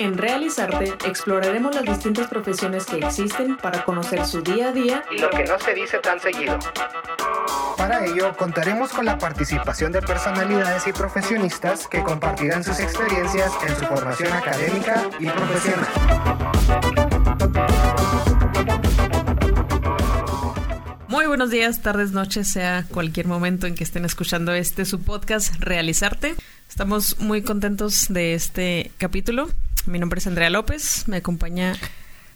[0.00, 5.18] En Realizarte exploraremos las distintas profesiones que existen para conocer su día a día y
[5.18, 6.58] lo que no se dice tan seguido.
[7.76, 13.76] Para ello, contaremos con la participación de personalidades y profesionistas que compartirán sus experiencias en
[13.76, 15.88] su formación académica y profesional.
[21.08, 25.56] Muy buenos días, tardes, noches, sea cualquier momento en que estén escuchando este su podcast
[25.58, 26.36] Realizarte.
[26.70, 29.50] Estamos muy contentos de este capítulo.
[29.90, 31.76] Mi nombre es Andrea López, me acompaña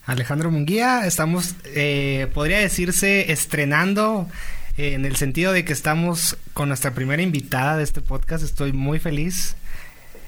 [0.07, 1.07] Alejandro Munguía.
[1.07, 4.29] Estamos, eh, podría decirse, estrenando
[4.77, 8.43] eh, en el sentido de que estamos con nuestra primera invitada de este podcast.
[8.43, 9.55] Estoy muy feliz.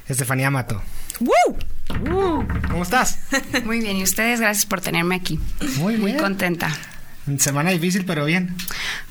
[0.08, 0.80] Estefanía Mato.
[1.18, 2.46] ¡Woo!
[2.70, 3.18] ¿Cómo estás?
[3.64, 5.40] Muy bien, y ustedes, gracias por tenerme aquí.
[5.78, 6.02] Muy bien.
[6.02, 6.70] Muy contenta.
[7.38, 8.54] Semana difícil, pero bien.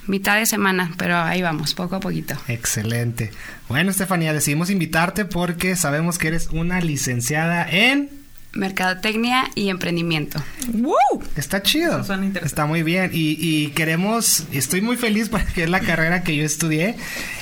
[0.08, 2.36] Mitad de semana, pero ahí vamos, poco a poquito.
[2.48, 3.32] Excelente.
[3.68, 8.10] Bueno, Estefanía, decidimos invitarte porque sabemos que eres una licenciada en...
[8.54, 10.42] Mercadotecnia y emprendimiento.
[10.72, 10.96] ¡Woo!
[11.36, 12.06] Está chido.
[12.42, 13.12] Está muy bien.
[13.14, 16.96] Y, y, queremos, estoy muy feliz porque es la carrera que yo estudié.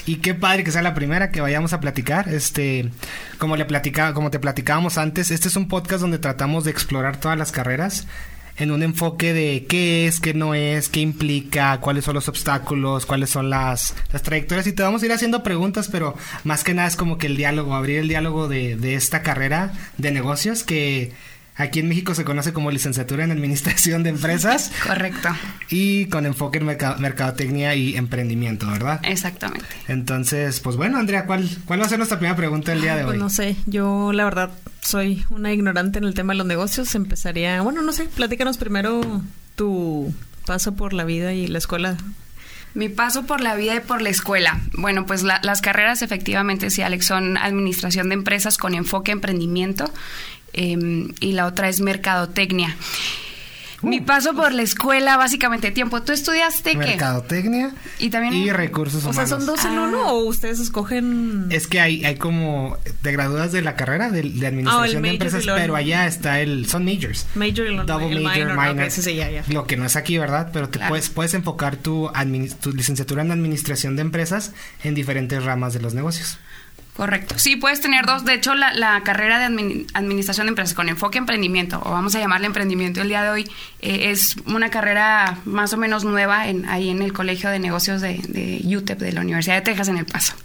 [0.08, 2.30] Y qué padre que sea la primera que vayamos a platicar.
[2.30, 2.90] Este,
[3.38, 7.18] como le platicaba, como te platicábamos antes, este es un podcast donde tratamos de explorar
[7.18, 8.08] todas las carreras
[8.58, 13.06] en un enfoque de qué es, qué no es, qué implica, cuáles son los obstáculos,
[13.06, 14.68] cuáles son las, las trayectorias.
[14.68, 17.38] Y te vamos a ir haciendo preguntas, pero más que nada es como que el
[17.38, 21.12] diálogo, abrir el diálogo de, de esta carrera de negocios que
[21.56, 24.72] Aquí en México se conoce como licenciatura en Administración de Empresas.
[24.88, 25.30] Correcto.
[25.70, 29.00] Y con enfoque en mercadotecnia y emprendimiento, ¿verdad?
[29.04, 29.66] Exactamente.
[29.88, 33.04] Entonces, pues bueno, Andrea, ¿cuál, ¿cuál va a ser nuestra primera pregunta el día de
[33.04, 33.20] pues hoy?
[33.20, 34.52] no sé, yo la verdad
[34.82, 36.96] soy una ignorante en el tema de los negocios.
[36.96, 39.22] Empezaría, bueno, no sé, platícanos primero
[39.56, 40.14] tu
[40.48, 41.98] paso por la vida y la escuela
[42.74, 44.60] mi paso por la vida y por la escuela.
[44.74, 49.92] Bueno, pues las carreras efectivamente, sí, Alex, son administración de empresas con enfoque emprendimiento
[50.54, 52.76] Em, y la otra es mercadotecnia.
[53.84, 54.06] Mi uh.
[54.06, 56.02] paso por la escuela, básicamente, tiempo.
[56.02, 56.78] ¿Tú estudiaste qué?
[56.78, 59.18] Mercadotecnia y también y recursos humanos.
[59.18, 61.48] O sea, son dos en uno o ustedes escogen.
[61.50, 65.44] Es que hay, hay como te gradúas de la carrera de, administración ah, de empresas,
[65.46, 67.28] pero allá está el son majors.
[67.36, 69.44] Major y double major, minor.
[69.50, 70.50] Lo que no es aquí, ¿verdad?
[70.54, 72.10] Pero te puedes puedes enfocar tu,
[72.62, 76.38] tu licenciatura en administración de empresas en diferentes ramas de los negocios.
[76.96, 77.36] Correcto.
[77.40, 78.24] Sí, puedes tener dos.
[78.24, 82.46] De hecho, la, carrera de administración de empresas con enfoque emprendimiento, o vamos a llamarle
[82.48, 86.90] emprendimiento el día de hoy, eh, es una carrera más o menos nueva en, ahí
[86.90, 90.06] en el Colegio de Negocios de, de UTEP, de la Universidad de Texas en El
[90.06, 90.36] Paso.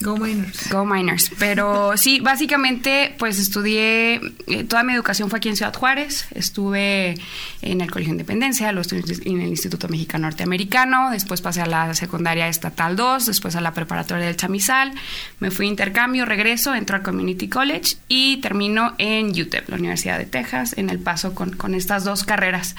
[0.00, 0.70] Go Miners.
[0.70, 1.30] Go Miners.
[1.38, 6.26] Pero sí, básicamente, pues estudié, eh, toda mi educación fue aquí en Ciudad Juárez.
[6.34, 7.16] Estuve
[7.60, 11.66] en el Colegio de Independencia, lo estudié en el Instituto Mexicano Norteamericano, después pasé a
[11.66, 14.92] la secundaria estatal 2, después a la preparatoria del Chamizal,
[15.38, 20.18] me fui a intercambio, regreso, entro al Community College y termino en UTEP, la Universidad
[20.18, 22.74] de Texas, en El Paso con, con estas dos carreras.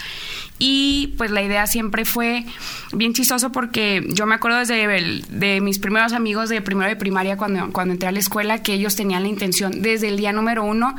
[0.63, 2.45] Y pues la idea siempre fue
[2.93, 7.35] bien chistoso porque yo me acuerdo desde de mis primeros amigos de primero de primaria
[7.35, 10.63] cuando, cuando entré a la escuela que ellos tenían la intención desde el día número
[10.63, 10.93] uno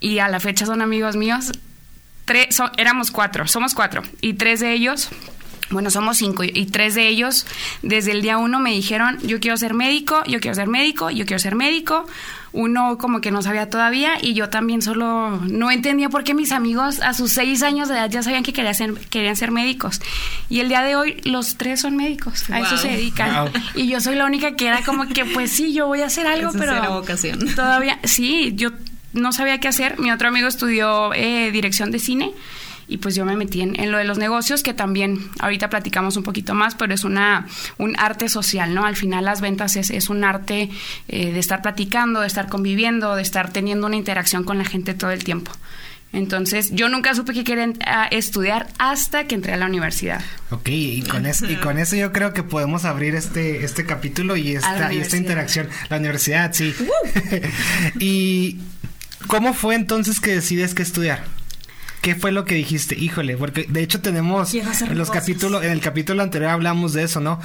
[0.00, 1.52] y a la fecha son amigos míos.
[2.24, 5.10] Tres, éramos cuatro, somos cuatro y tres de ellos
[5.70, 7.46] bueno, somos cinco y tres de ellos
[7.82, 11.24] desde el día uno me dijeron, yo quiero ser médico, yo quiero ser médico, yo
[11.24, 12.04] quiero ser médico
[12.58, 16.50] uno como que no sabía todavía y yo también solo no entendía por qué mis
[16.50, 20.00] amigos a sus seis años de edad ya sabían que querían ser, querían ser médicos.
[20.50, 23.52] Y el día de hoy los tres son médicos, a eso se dedican.
[23.76, 26.26] Y yo soy la única que era como que pues sí, yo voy a hacer
[26.26, 27.04] algo, pero
[27.54, 28.70] todavía sí, yo
[29.12, 30.00] no sabía qué hacer.
[30.00, 32.32] Mi otro amigo estudió eh, dirección de cine
[32.88, 36.22] y pues yo me metí en, lo de los negocios, que también ahorita platicamos un
[36.22, 38.86] poquito más, pero es una, un arte social, ¿no?
[38.86, 40.70] Al final las ventas es, es un arte
[41.08, 44.94] eh, de estar platicando, de estar conviviendo, de estar teniendo una interacción con la gente
[44.94, 45.52] todo el tiempo.
[46.10, 47.70] Entonces, yo nunca supe que quería
[48.10, 50.22] estudiar hasta que entré a la universidad.
[50.50, 54.34] Ok, y con, eso, y con eso yo creo que podemos abrir este, este capítulo
[54.38, 55.68] y esta, y esta interacción.
[55.90, 56.74] La universidad, sí.
[58.00, 58.58] ¿Y
[59.26, 61.37] cómo fue entonces que decides que estudiar?
[62.08, 62.98] ¿Qué fue lo que dijiste?
[62.98, 67.20] Híjole, porque de hecho tenemos en los capítulos, en el capítulo anterior hablamos de eso,
[67.20, 67.38] ¿no?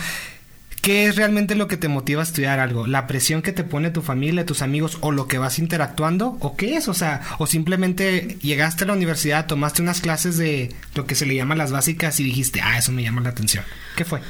[0.82, 2.88] ¿Qué es realmente lo que te motiva a estudiar algo?
[2.88, 6.38] ¿La presión que te pone tu familia, tus amigos o lo que vas interactuando?
[6.40, 6.88] ¿O qué es?
[6.88, 11.26] O sea, o simplemente llegaste a la universidad, tomaste unas clases de lo que se
[11.26, 13.66] le llama las básicas y dijiste, ah, eso me llama la atención.
[13.98, 14.22] ¿Qué fue?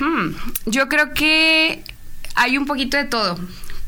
[0.00, 0.34] Hmm,
[0.66, 1.84] yo creo que
[2.34, 3.38] hay un poquito de todo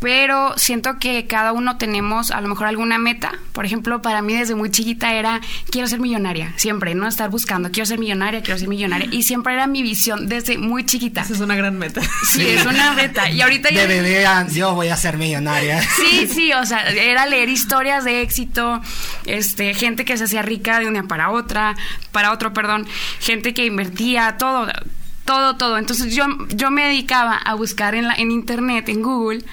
[0.00, 3.32] pero siento que cada uno tenemos a lo mejor alguna meta.
[3.52, 5.40] Por ejemplo, para mí desde muy chiquita era,
[5.70, 7.08] quiero ser millonaria, siempre, ¿no?
[7.08, 9.08] Estar buscando, quiero ser millonaria, quiero ser millonaria.
[9.10, 11.22] Y siempre era mi visión desde muy chiquita.
[11.22, 12.02] Esa es una gran meta.
[12.30, 13.30] Sí, es una meta.
[13.30, 13.86] Y ahorita ya...
[13.86, 15.80] De ah, yo voy a ser millonaria.
[15.82, 18.80] Sí, sí, o sea, era leer historias de éxito,
[19.24, 21.76] este, gente que se hacía rica de una para otra,
[22.12, 22.86] para otro, perdón,
[23.20, 24.66] gente que invertía, todo
[25.26, 25.76] todo, todo.
[25.76, 29.44] Entonces yo, yo me dedicaba a buscar en, la, en internet, en Google,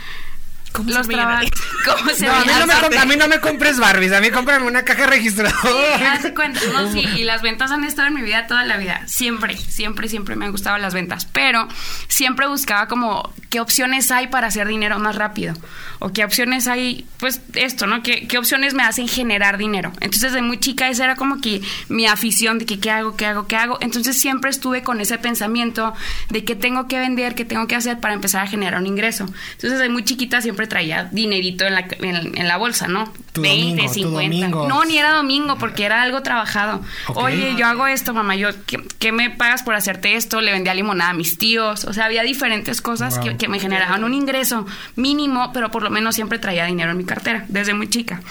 [0.73, 1.49] ¿Cómo los trabajos.
[1.85, 4.31] ¿Cómo se no, a, mí no me a, mí no me compres Barbies, a mí
[4.31, 6.19] compran una caja registradora.
[6.21, 6.59] Sí, cuenta.
[6.73, 9.03] No, sí, y las ventas han estado en mi vida toda la vida.
[9.07, 11.25] Siempre, siempre, siempre me han gustado las ventas.
[11.25, 11.67] Pero
[12.07, 15.53] siempre buscaba como qué opciones hay para hacer dinero más rápido.
[15.99, 18.01] O qué opciones hay, pues esto, ¿no?
[18.01, 19.91] ¿Qué, qué opciones me hacen generar dinero?
[20.01, 23.27] Entonces, de muy chica, esa era como que mi afición de que qué hago, qué
[23.27, 23.77] hago, qué hago.
[23.79, 25.93] Entonces, siempre estuve con ese pensamiento
[26.29, 29.27] de que tengo que vender, qué tengo que hacer para empezar a generar un ingreso.
[29.51, 33.13] Entonces, de muy chiquita siempre traía dinerito en la, en, la bolsa, ¿no?
[33.35, 34.47] 20, 50.
[34.47, 36.81] No, ni era domingo porque era algo trabajado.
[37.13, 38.49] Oye, yo hago esto, mamá, yo
[38.97, 40.41] ¿qué, me pagas por hacerte esto?
[40.41, 41.85] Le vendía limonada a mis tíos.
[41.85, 45.89] O sea, había diferentes cosas que, que me generaban un ingreso mínimo, pero por lo
[45.89, 48.21] menos siempre traía dinero en mi cartera, desde muy chica.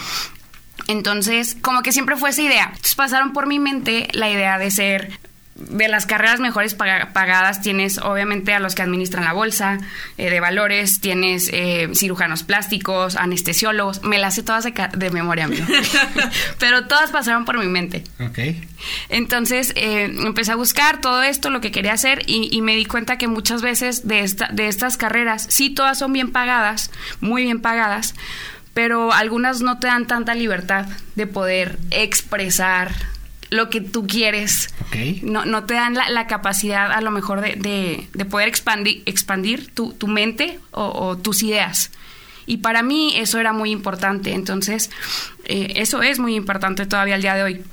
[0.88, 2.64] Entonces, como que siempre fue esa idea.
[2.68, 5.20] Entonces pasaron por mi mente la idea de ser
[5.68, 9.78] de las carreras mejores pagadas tienes obviamente a los que administran la bolsa
[10.18, 15.64] eh, de valores, tienes eh, cirujanos plásticos, anestesiólogos, me las sé todas de, memoria, amigo.
[16.58, 18.04] pero todas pasaron por mi mente.
[18.20, 18.38] Ok.
[19.08, 23.18] Entonces eh, empecé a buscar todo esto, lo que quería hacer y, me di cuenta
[23.18, 27.60] que muchas veces de, esta, de estas carreras, sí todas son bien pagadas, muy bien
[27.60, 28.14] pagadas,
[28.74, 30.86] pero algunas no te dan tanta libertad
[31.16, 32.92] de poder expresar
[33.52, 34.74] lo que tú quieres.
[35.22, 39.92] No, no te dan la, capacidad a lo mejor de, de, poder expandir, expandir tu,
[39.92, 41.90] tu mente o, tus ideas.
[42.46, 44.32] Y para mí eso era muy importante.
[44.32, 44.90] Entonces,
[45.44, 47.64] eh, eso es muy importante todavía al día de hoy.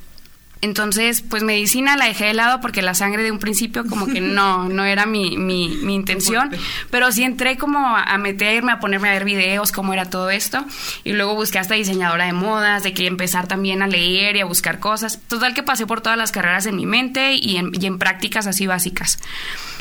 [0.61, 4.19] Entonces, pues medicina la dejé de lado porque la sangre de un principio como que
[4.19, 6.51] no, no era mi, mi, mi intención,
[6.89, 10.65] pero sí entré como a meterme, a ponerme a ver videos, cómo era todo esto,
[11.06, 14.45] y luego busqué hasta diseñadora de modas, de que empezar también a leer y a
[14.45, 15.19] buscar cosas.
[15.27, 18.45] Total que pasé por todas las carreras en mi mente y en, y en prácticas
[18.45, 19.17] así básicas.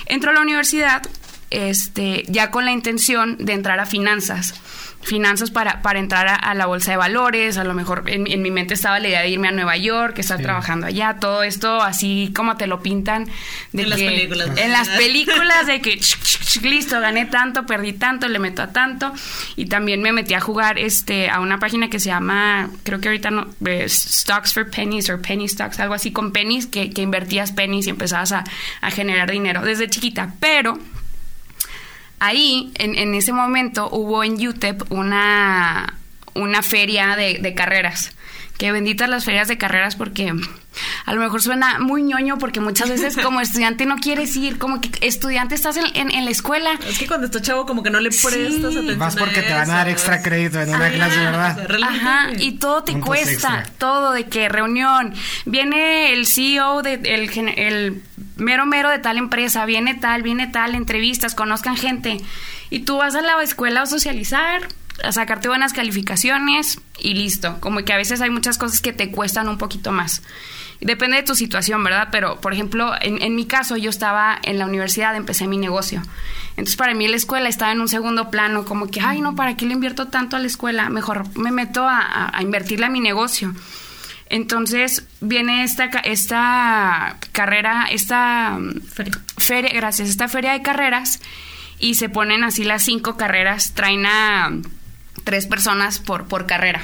[0.06, 1.02] Entro a la universidad
[1.50, 4.54] este, ya con la intención de entrar a finanzas
[5.02, 8.74] finanzas para, para entrar a, la bolsa de valores, a lo mejor en, mi mente
[8.74, 12.56] estaba la idea de irme a Nueva York, estar trabajando allá, todo esto así como
[12.56, 13.26] te lo pintan.
[13.72, 14.50] De en las películas.
[14.56, 16.00] En las películas de que,
[16.62, 19.12] listo, gané tanto, perdí tanto, le meto a tanto.
[19.56, 23.08] Y también me metí a jugar este a una página que se llama, creo que
[23.08, 27.02] ahorita no, eh, Stocks for Pennies o Penny Stocks, algo así con pennies, que, que
[27.02, 28.44] invertías pennies y empezabas a,
[28.80, 30.34] a generar dinero desde chiquita.
[30.40, 30.78] Pero
[32.18, 35.94] ahí, en, en ese momento, hubo en UTEP una,
[36.34, 38.14] una feria de, de carreras.
[38.58, 40.34] Que benditas las ferias de carreras porque
[41.06, 44.80] a lo mejor suena muy ñoño porque muchas veces como estudiante no quieres ir, como
[44.80, 46.70] que estudiante estás en, en, la escuela.
[46.86, 48.98] Es que cuando estás chavo como que no le prestas atención.
[48.98, 51.82] Más porque te van a dar extra crédito en una clase, ¿verdad?
[51.82, 55.14] Ajá, y todo te cuesta, todo de que reunión,
[55.46, 58.02] viene el CEO de el, el
[58.36, 62.18] mero mero de tal empresa, viene tal, viene tal, entrevistas, conozcan gente.
[62.70, 64.68] Y tú vas a la escuela a socializar,
[65.02, 67.58] a sacarte buenas calificaciones y listo.
[67.60, 70.22] Como que a veces hay muchas cosas que te cuestan un poquito más.
[70.80, 72.08] Depende de tu situación, ¿verdad?
[72.12, 76.02] Pero, por ejemplo, en, mi caso, yo estaba en la universidad, empecé mi negocio.
[76.50, 79.56] Entonces, para mí la escuela estaba en un segundo plano, como que, ay, no, ¿para
[79.56, 80.88] qué le invierto tanto a la escuela?
[80.88, 83.54] Mejor me meto a, a invertirle a mi negocio.
[84.30, 88.58] Entonces viene esta, esta carrera, esta
[89.38, 89.70] feria.
[89.72, 91.20] gracias, esta feria de carreras
[91.78, 94.50] y se ponen así las cinco carreras, traen a
[95.24, 96.82] tres personas por, por carrera.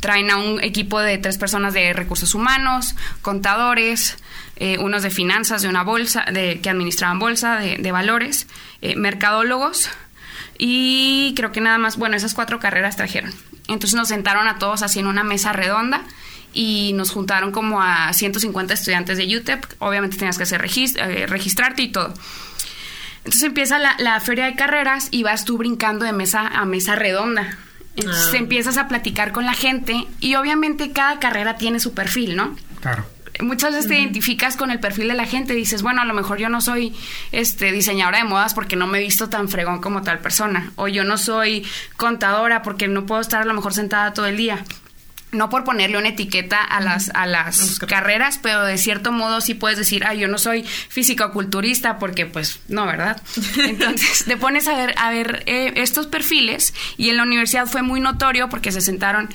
[0.00, 4.16] Traen a un equipo de tres personas de recursos humanos, contadores,
[4.56, 8.46] eh, unos de finanzas de una bolsa, de, que administraban bolsa de, valores,
[8.80, 9.90] eh, mercadólogos
[10.58, 13.32] y creo que nada más, bueno, esas cuatro carreras trajeron.
[13.68, 16.02] Entonces nos sentaron a todos así en una mesa redonda
[16.52, 19.64] y nos juntaron como a 150 estudiantes de UTEP.
[19.78, 22.14] Obviamente tenías que hacer eh, registrarte y todo.
[23.18, 27.56] Entonces empieza la, feria de carreras y vas tú brincando de mesa a mesa redonda.
[27.96, 28.36] Entonces ah.
[28.36, 32.56] empiezas a platicar con la gente y obviamente cada carrera tiene su perfil, ¿no?
[32.80, 33.04] Claro.
[33.40, 36.38] Muchas veces te identificas con el perfil de la gente, dices, bueno, a lo mejor
[36.38, 36.94] yo no soy
[37.32, 40.86] este diseñadora de modas porque no me he visto tan fregón como tal persona, o
[40.86, 44.62] yo no soy contadora porque no puedo estar a lo mejor sentada todo el día
[45.32, 49.54] no por ponerle una etiqueta a las, a las carreras, pero de cierto modo sí
[49.54, 53.20] puedes decir, ay, yo no soy físico-culturista, porque pues no, ¿verdad?
[53.58, 57.82] Entonces te pones a ver, a ver eh, estos perfiles y en la universidad fue
[57.82, 59.30] muy notorio porque se sentaron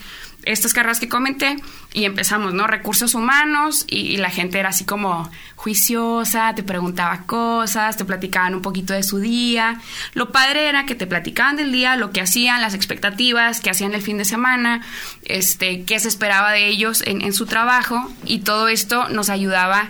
[0.47, 1.57] estas carreras que comenté
[1.93, 2.67] y empezamos, ¿no?
[2.67, 8.61] Recursos humanos y, la gente era así como juiciosa, te preguntaba cosas, te platicaban un
[8.61, 9.79] poquito de su día.
[10.13, 13.93] Lo padre era que te platicaban del día, lo que hacían, las expectativas, que hacían
[13.93, 14.81] el fin de semana,
[15.23, 19.87] este, qué se esperaba de ellos en, en su trabajo y todo esto nos ayudaba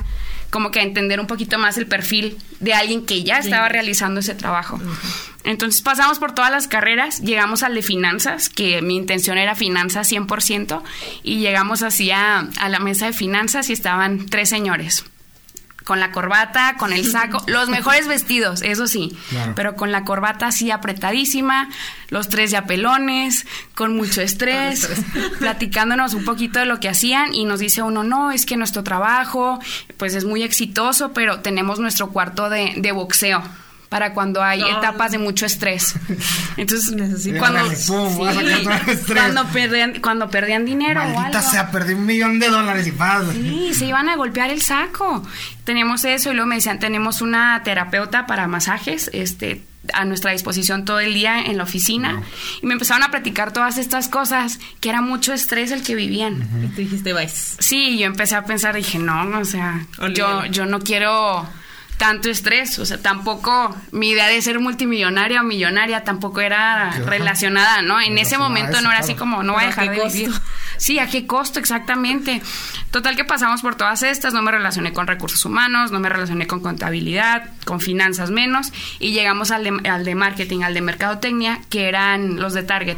[0.50, 4.22] como que a entender un poquito más el perfil de alguien que ya estaba realizando
[4.22, 4.80] ese trabajo.
[5.48, 10.12] Entonces pasamos por todas las carreras, llegamos al de finanzas, que mi intención era finanzas
[10.12, 10.84] 100%,
[11.24, 15.06] y llegamos así a, a la mesa de finanzas y estaban tres señores.
[15.86, 19.18] Con la corbata, con el saco, los mejores vestidos, eso sí,
[19.56, 21.70] pero con la corbata así apretadísima,
[22.10, 24.90] los tres ya pelones, con mucho estrés,
[25.40, 28.84] platicándonos un poquito de lo que hacían y nos dice uno, no, es que nuestro
[28.84, 29.62] trabajo
[29.96, 33.42] pues es muy exitoso, pero tenemos nuestro cuarto de, de boxeo
[33.90, 35.96] para cuando hay etapas de mucho estrés.
[36.58, 36.94] Entonces,
[37.38, 43.24] cuando, cuando, perdían, cuando perdían dinero Maldita sea, perdí un millón de dólares y paz.
[43.32, 45.24] Sí, se iban a golpear el saco.
[45.64, 49.64] Tenemos eso y luego me decían, tenemos una terapeuta para masajes, este
[49.94, 52.22] a nuestra disposición todo el día en la oficina
[52.62, 56.48] y me empezaron a platicar todas estas cosas que era mucho estrés el que vivían.
[56.64, 57.56] Y tú dijiste, vais.
[57.60, 61.48] Sí, yo empecé a pensar, dije, no, o sea, yo, yo no quiero
[61.98, 62.80] tanto estrés.
[62.80, 68.00] O sea, tampoco mi idea de ser multimillonaria o millonaria tampoco era relacionada, ¿no?
[68.00, 70.32] En ese momento no era así como, no voy a dejar de vivir.
[70.78, 72.42] Sí, ¿a qué costo exactamente?
[72.92, 76.46] Total que pasamos por todas estas, no me relacioné con recursos humanos, no me relacioné
[76.46, 81.62] con contabilidad, con finanzas menos, y llegamos al de, al de marketing, al de mercadotecnia,
[81.70, 82.98] que eran los de Target.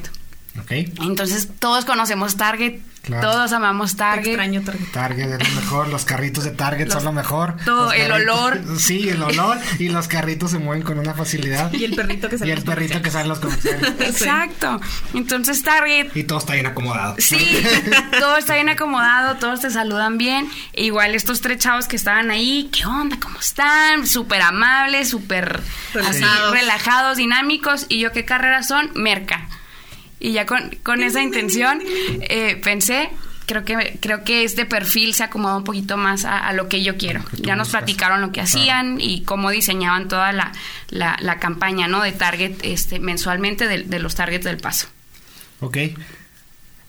[0.63, 0.91] Okay.
[1.01, 4.27] Entonces todos conocemos Target, todos amamos Target.
[4.27, 4.91] extraño Target.
[4.91, 7.56] Target es lo mejor, los carritos de Target son lo mejor.
[7.65, 8.62] Todo, el olor.
[8.77, 11.72] Sí, el olor y los carritos se mueven con una facilidad.
[11.74, 12.50] Y el perrito que sale.
[12.50, 13.94] Y el perrito que sale los comerciales.
[14.00, 14.79] Exacto.
[15.13, 16.15] Entonces Target.
[16.15, 17.15] Y todo está bien acomodado.
[17.18, 17.63] Sí,
[18.20, 20.50] todo está bien acomodado, todos te saludan bien.
[20.74, 23.18] igual estos tres chavos que estaban ahí, ¿qué onda?
[23.22, 24.08] ¿Cómo están?
[24.08, 25.62] Súper amables, súper
[25.94, 26.51] relajados.
[26.51, 27.86] relajados, dinámicos.
[27.89, 28.91] ¿Y yo qué carrera son?
[28.96, 29.48] Merca.
[30.19, 31.81] Y ya con, con esa intención
[32.21, 33.09] eh, pensé,
[33.49, 36.97] creo que, creo que este perfil se acomodó un poquito más a, lo que yo
[36.97, 37.23] quiero.
[37.38, 40.51] Ya nos platicaron lo que hacían y cómo diseñaban toda la,
[40.89, 42.03] la, campaña ¿no?
[42.03, 44.88] de Target este, mensualmente de, de los Targets del Paso.
[45.61, 45.77] Ok.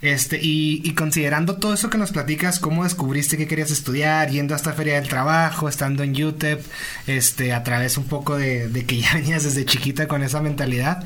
[0.03, 4.31] Este, y, y, considerando todo eso que nos platicas, ¿cómo descubriste que querías estudiar?
[4.31, 6.65] Yendo a esta feria del trabajo, estando en UTEP,
[7.07, 11.05] este, a través un poco de, de que ya venías desde chiquita con esa mentalidad.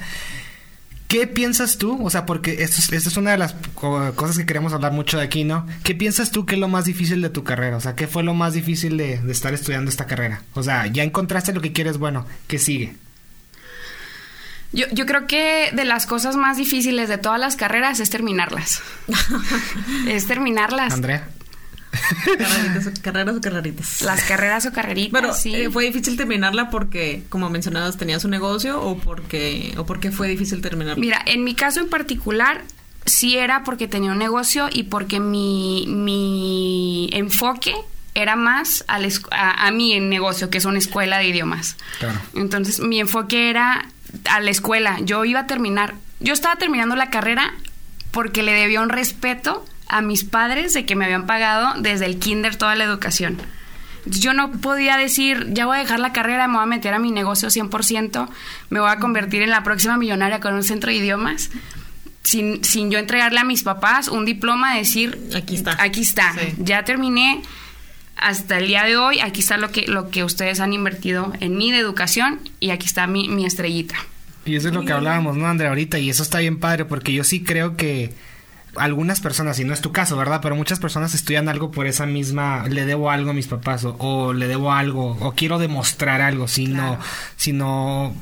[1.08, 2.04] ¿Qué piensas tú?
[2.04, 5.44] O sea, porque esto, es una de las cosas que queremos hablar mucho de aquí,
[5.44, 5.66] ¿no?
[5.82, 7.76] ¿Qué piensas tú que es lo más difícil de tu carrera?
[7.76, 10.42] O sea, ¿qué fue lo más difícil de, estar estudiando esta carrera?
[10.54, 12.96] O sea, ya encontraste lo que quieres, bueno, ¿qué sigue?
[14.72, 18.82] Yo, yo, creo que de las cosas más difíciles de todas las carreras es terminarlas.
[20.08, 20.92] es terminarlas.
[20.92, 21.28] Andrea.
[23.02, 24.02] Carreras o carreritas.
[24.02, 25.20] Las carreras o carreritas.
[25.20, 25.54] Pero sí.
[25.54, 30.28] Eh, fue difícil terminarla porque, como mencionabas, tenías un negocio o porque o porque fue
[30.28, 31.00] difícil terminarla.
[31.00, 32.62] Mira, en mi caso en particular
[33.06, 37.74] sí era porque tenía un negocio y porque mi mi enfoque
[38.14, 41.76] era más a, a, a mi negocio, que es una escuela de idiomas.
[41.98, 42.20] Claro.
[42.34, 43.86] Entonces, mi enfoque era
[44.30, 44.98] a la escuela.
[45.02, 47.52] Yo iba a terminar, yo estaba terminando la carrera
[48.12, 52.18] porque le debía un respeto a mis padres de que me habían pagado desde el
[52.18, 53.38] kinder toda la educación.
[54.06, 56.98] Yo no podía decir, ya voy a dejar la carrera, me voy a meter a
[56.98, 58.28] mi negocio 100%,
[58.70, 61.50] me voy a convertir en la próxima millonaria con un centro de idiomas,
[62.22, 66.84] sin, sin yo entregarle a mis papás un diploma, decir, aquí está, aquí está, ya
[66.84, 67.42] terminé,
[68.16, 71.56] hasta el día de hoy, aquí está lo que, lo que ustedes han invertido en
[71.56, 73.96] mí de educación y aquí está mi, mi estrellita.
[74.44, 75.70] Y eso es lo que hablábamos, ¿no, Andrea?
[75.70, 78.12] Ahorita, y eso está bien padre, porque yo sí creo que
[78.76, 80.40] algunas personas, y no es tu caso, ¿verdad?
[80.42, 84.32] Pero muchas personas estudian algo por esa misma, le debo algo a mis papás, o,
[84.32, 86.98] le debo algo, o quiero demostrar algo, sino,
[87.36, 88.14] sino,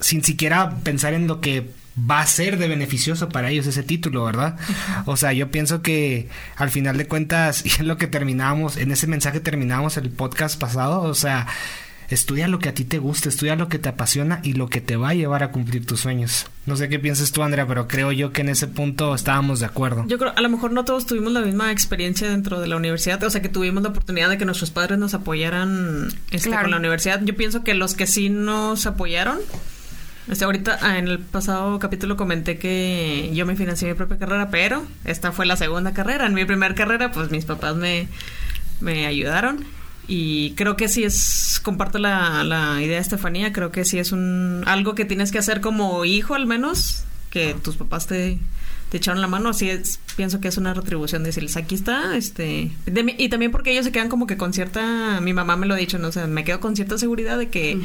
[0.00, 4.24] sin siquiera pensar en lo que va a ser de beneficioso para ellos ese título,
[4.24, 4.56] ¿verdad?
[5.06, 8.92] O sea, yo pienso que al final de cuentas, y es lo que terminamos, en
[8.92, 11.46] ese mensaje terminamos el podcast pasado, o sea,
[12.10, 14.80] estudia lo que a ti te gusta, estudia lo que te apasiona y lo que
[14.80, 16.46] te va a llevar a cumplir tus sueños.
[16.66, 19.66] No sé qué piensas tú, Andrea, pero creo yo que en ese punto estábamos de
[19.66, 20.04] acuerdo.
[20.08, 23.22] Yo creo, a lo mejor no todos tuvimos la misma experiencia dentro de la universidad,
[23.22, 26.76] o sea, que tuvimos la oportunidad de que nuestros padres nos apoyaran este, con la
[26.76, 27.20] universidad.
[27.22, 29.38] Yo pienso que los que sí nos apoyaron,
[30.28, 34.48] Este, ahorita ah, en el pasado capítulo comenté que yo me financié mi propia carrera,
[34.50, 36.26] pero esta fue la segunda carrera.
[36.26, 38.06] En mi primera carrera, pues mis papás me,
[38.80, 39.64] me ayudaron.
[40.12, 44.10] Y creo que sí es, comparto la, la idea de Estefanía, creo que sí es
[44.10, 48.40] un algo que tienes que hacer como hijo al menos, que tus papás te,
[48.92, 52.72] echaron la mano, así es, pienso que es una retribución decirles, aquí está, este,
[53.18, 55.76] y también porque ellos se quedan como que con cierta, mi mamá me lo ha
[55.76, 57.78] dicho, no sé, me quedo con cierta seguridad de que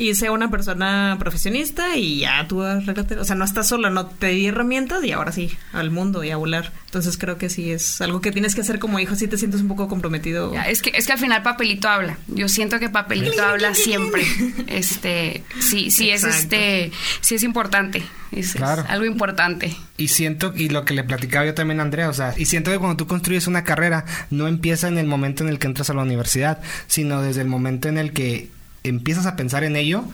[0.00, 3.18] y sea una persona profesionista y ya tú arreglate.
[3.18, 6.30] O sea, no estás sola, no te di herramientas y ahora sí, al mundo y
[6.30, 6.72] a volar.
[6.86, 9.60] Entonces creo que sí es algo que tienes que hacer como hijo si te sientes
[9.60, 10.54] un poco comprometido.
[10.66, 12.16] es que es que al final papelito habla.
[12.28, 14.24] Yo siento que papelito habla siempre.
[14.66, 18.02] Este, sí, sí es este, sí es importante.
[18.32, 18.84] Es, claro.
[18.88, 19.76] algo importante.
[19.96, 22.70] Y siento, y lo que le platicaba yo también a Andrea, o sea, y siento
[22.70, 25.90] que cuando tú construyes una carrera, no empieza en el momento en el que entras
[25.90, 28.48] a la universidad, sino desde el momento en el que
[28.84, 30.04] empiezas a pensar en ello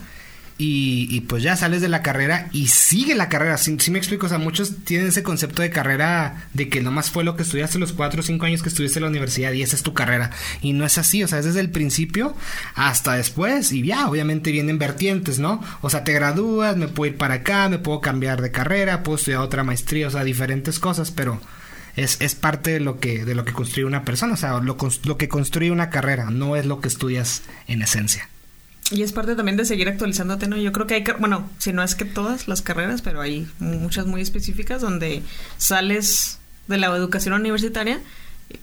[0.58, 3.58] y, pues ya sales de la carrera y sigue la carrera.
[3.58, 7.25] Si, me explico, o sea, muchos tienen ese concepto de carrera de que nomás fue
[7.25, 9.76] lo que estudiaste los cuatro o cinco años que estuviste en la universidad y esa
[9.76, 10.30] es tu carrera.
[10.62, 12.35] Y no es así, o sea, es desde el principio
[12.75, 15.62] hasta después y ya, obviamente vienen vertientes, ¿no?
[15.82, 19.16] O sea, te gradúas, me puedo ir para acá, me puedo cambiar de carrera, puedo
[19.16, 21.38] estudiar otra maestría, o sea, diferentes cosas, pero
[21.96, 24.78] es, es parte de lo que de lo que construye una persona, o sea, lo,
[25.04, 28.30] lo que construye una carrera, no es lo que estudias en esencia.
[28.90, 30.57] Y es parte también de seguir actualizándote, ¿no?
[30.57, 34.07] Yo creo que hay, bueno, si no es que todas las carreras, pero hay muchas
[34.07, 35.23] muy específicas donde
[35.57, 36.38] sales
[36.69, 38.00] de la educación universitaria,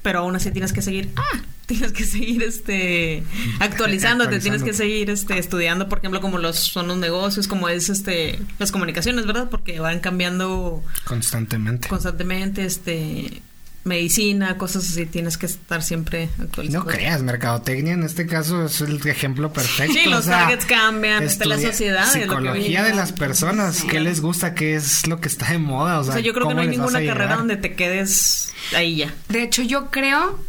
[0.01, 3.23] pero aún así tienes que seguir, ah, tienes que seguir este
[3.59, 7.89] actualizándote, tienes que seguir este estudiando, por ejemplo, como los son los negocios, como es
[7.89, 9.49] este las comunicaciones, ¿verdad?
[9.49, 11.87] Porque van cambiando constantemente.
[11.87, 13.41] Constantemente, este
[13.83, 16.85] medicina, cosas así, tienes que estar siempre actualizado.
[16.85, 19.93] No creas, mercadotecnia en este caso es el ejemplo perfecto.
[19.93, 22.11] Sí, los targets cambian, está la sociedad.
[22.11, 25.99] Psicología de las personas, qué les gusta, qué es lo que está de moda.
[25.99, 29.13] O sea, yo creo que no hay ninguna carrera donde te quedes ahí ya.
[29.29, 30.39] De hecho, yo creo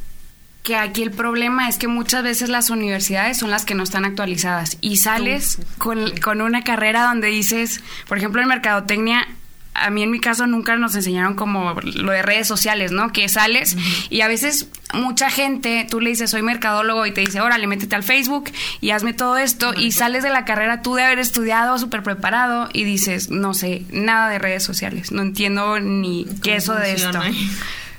[0.63, 4.07] que aquí el problema es que muchas veces las universidades son las que no están
[4.07, 9.29] actualizadas y sales con, con una carrera donde dices, por ejemplo, en mercadotecnia
[9.75, 13.13] a mí en mi caso nunca nos enseñaron como lo de redes sociales, ¿no?
[13.13, 13.77] Que sales
[14.09, 17.97] y a veces mucha gente, tú le dices, soy mercadólogo y te dice, órale, métete
[17.97, 18.51] al Facebook
[18.81, 22.69] y hazme todo esto y sales de la carrera tú de haber estudiado súper preparado
[22.73, 27.21] y dices, no sé, nada de redes sociales, no entiendo ni qué eso de esto.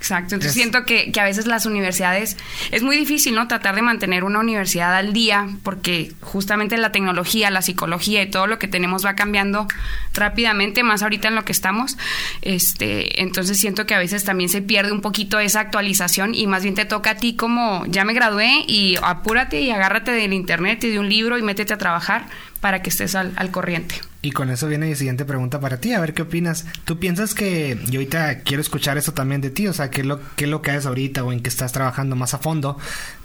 [0.05, 2.37] Exacto, entonces siento que, que, a veces las universidades
[2.69, 3.47] es muy difícil, ¿no?
[3.47, 8.45] Tratar de mantener una universidad al día porque justamente la tecnología, la psicología y todo
[8.45, 9.67] lo que tenemos va cambiando
[10.13, 11.97] rápidamente, más ahorita en lo que estamos.
[12.43, 16.61] Este, entonces siento que a veces también se pierde un poquito esa actualización y más
[16.61, 20.83] bien te toca a ti como ya me gradué y apúrate y agárrate del internet
[20.83, 22.27] y de un libro y métete a trabajar
[22.65, 23.93] para que estés al, al corriente.
[24.23, 26.65] Y con eso viene mi siguiente pregunta para ti, a ver qué opinas.
[26.83, 30.07] ¿Tú piensas que, yo ahorita quiero escuchar eso también de ti, o sea, qué es
[30.07, 32.79] lo, qué es lo que haces ahorita o en qué estás trabajando más a fondo,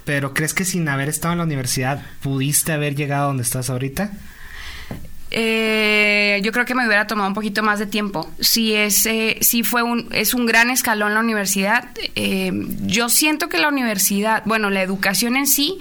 [0.05, 3.71] pero ¿crees que sin haber estado en la universidad pudiste haber llegado a donde estás
[3.71, 4.11] ahorita?
[5.31, 8.29] Eh, yo creo que me hubiera tomado un poquito más de tiempo.
[8.39, 11.89] Sí, es, eh, fue un, es un gran escalón la universidad.
[12.15, 15.77] Eh, yo siento que la universidad, bueno, la educación en sí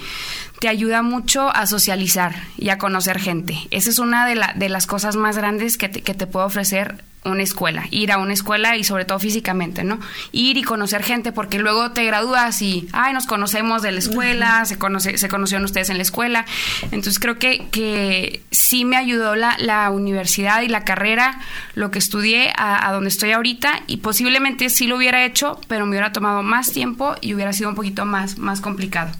[0.60, 3.58] te ayuda mucho a socializar y a conocer gente.
[3.70, 7.42] Esa es una de, de las cosas más grandes que te, que te ofrecer una
[7.42, 10.00] escuela, ir a una escuela y sobre todo físicamente, ¿no?
[10.32, 14.64] Ir y conocer gente porque luego te gradúas y, ay, nos conocemos de la escuela,
[14.64, 16.46] se, conoce, se conocieron ustedes en la escuela.
[16.84, 21.40] Entonces creo que, que sí me ayudó la, la universidad y la carrera,
[21.74, 25.84] lo que estudié a, a, donde estoy ahorita y posiblemente sí lo hubiera hecho, pero
[25.84, 29.12] me hubiera tomado más tiempo y hubiera sido un poquito más, más complicado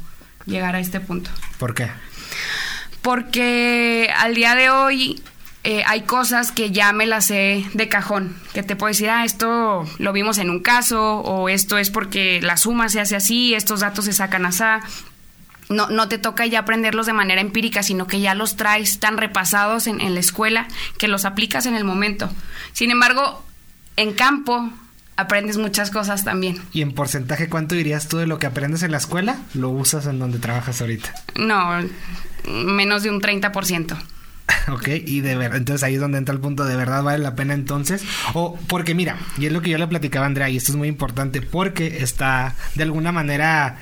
[0.46, 1.30] llegar a este punto.
[1.58, 1.90] ¿Por qué?
[3.02, 5.22] Porque al día de hoy
[5.62, 9.24] eh, hay cosas que ya me las sé de cajón, que te puedo decir, ah,
[9.24, 13.54] esto lo vimos en un caso, o esto es porque la suma se hace así,
[13.54, 14.64] estos datos se sacan así.
[15.68, 19.18] No, no te toca ya aprenderlos de manera empírica, sino que ya los traes tan
[19.18, 20.66] repasados en, en la escuela
[20.98, 22.28] que los aplicas en el momento.
[22.72, 23.44] Sin embargo,
[23.96, 24.68] en campo
[25.16, 26.60] aprendes muchas cosas también.
[26.72, 30.06] ¿Y en porcentaje cuánto dirías tú de lo que aprendes en la escuela lo usas
[30.06, 31.14] en donde trabajas ahorita?
[31.36, 31.70] No,
[32.48, 33.96] menos de un 30%.
[34.68, 37.34] Ok, y de verdad, entonces ahí es donde entra el punto, ¿de verdad vale la
[37.34, 38.02] pena entonces?
[38.34, 40.76] O porque mira, y es lo que yo le platicaba a Andrea, y esto es
[40.76, 43.78] muy importante porque está de alguna manera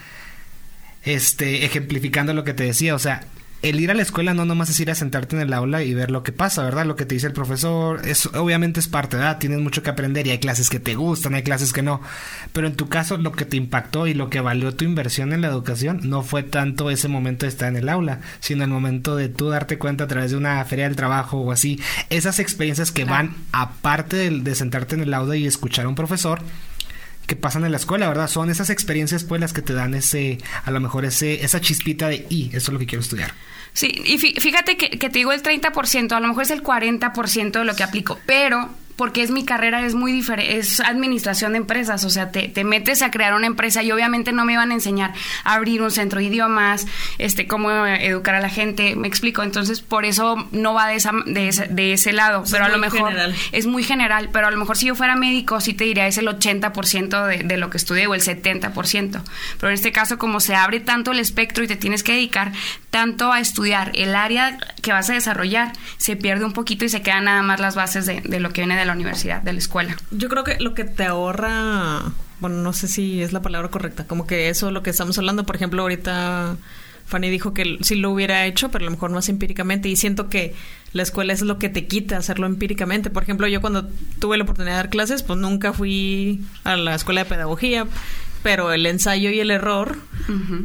[1.02, 3.22] este ejemplificando lo que te decía, o sea,
[3.62, 5.92] el ir a la escuela no nomás es ir a sentarte en el aula y
[5.92, 6.86] ver lo que pasa, ¿verdad?
[6.86, 9.38] Lo que te dice el profesor, es, obviamente es parte, ¿verdad?
[9.38, 12.00] Tienes mucho que aprender y hay clases que te gustan, hay clases que no.
[12.52, 15.40] Pero en tu caso, lo que te impactó y lo que valió tu inversión en
[15.40, 19.16] la educación no fue tanto ese momento de estar en el aula, sino el momento
[19.16, 21.80] de tú darte cuenta a través de una feria del trabajo o así.
[22.10, 25.96] Esas experiencias que van aparte de, de sentarte en el aula y escuchar a un
[25.96, 26.40] profesor
[27.28, 28.26] que pasan en la escuela, ¿verdad?
[28.26, 32.08] Son esas experiencias pues las que te dan ese, a lo mejor ese, esa chispita
[32.08, 33.32] de, y eso es lo que quiero estudiar.
[33.74, 37.52] Sí, y fíjate que, que te digo el 30%, a lo mejor es el 40%
[37.52, 41.58] de lo que aplico, pero porque es mi carrera, es muy diferente, es administración de
[41.58, 44.72] empresas, o sea, te, te, metes a crear una empresa y obviamente no me iban
[44.72, 46.84] a enseñar a abrir un centro de idiomas,
[47.18, 51.12] este, cómo educar a la gente, me explico, entonces por eso no va de, esa,
[51.26, 53.36] de, ese, de ese lado, pero a lo mejor general.
[53.52, 56.18] es muy general, pero a lo mejor si yo fuera médico sí te diría es
[56.18, 59.22] el 80% de, de lo que estudié o el 70%,
[59.60, 62.50] pero en este caso como se abre tanto el espectro y te tienes que dedicar
[62.90, 67.00] tanto a estudiar el área que vas a desarrollar, se pierde un poquito y se
[67.00, 69.58] quedan nada más las bases de, de lo que viene de la universidad, de la
[69.58, 69.96] escuela.
[70.10, 72.02] Yo creo que lo que te ahorra,
[72.40, 75.46] bueno, no sé si es la palabra correcta, como que eso lo que estamos hablando,
[75.46, 76.56] por ejemplo, ahorita
[77.08, 80.28] Fanny dijo que sí lo hubiera hecho, pero a lo mejor más empíricamente, y siento
[80.28, 80.54] que
[80.92, 83.08] la escuela es lo que te quita hacerlo empíricamente.
[83.08, 86.94] Por ejemplo, yo cuando tuve la oportunidad de dar clases, pues nunca fui a la
[86.94, 87.86] escuela de pedagogía,
[88.42, 89.98] pero el ensayo y el error,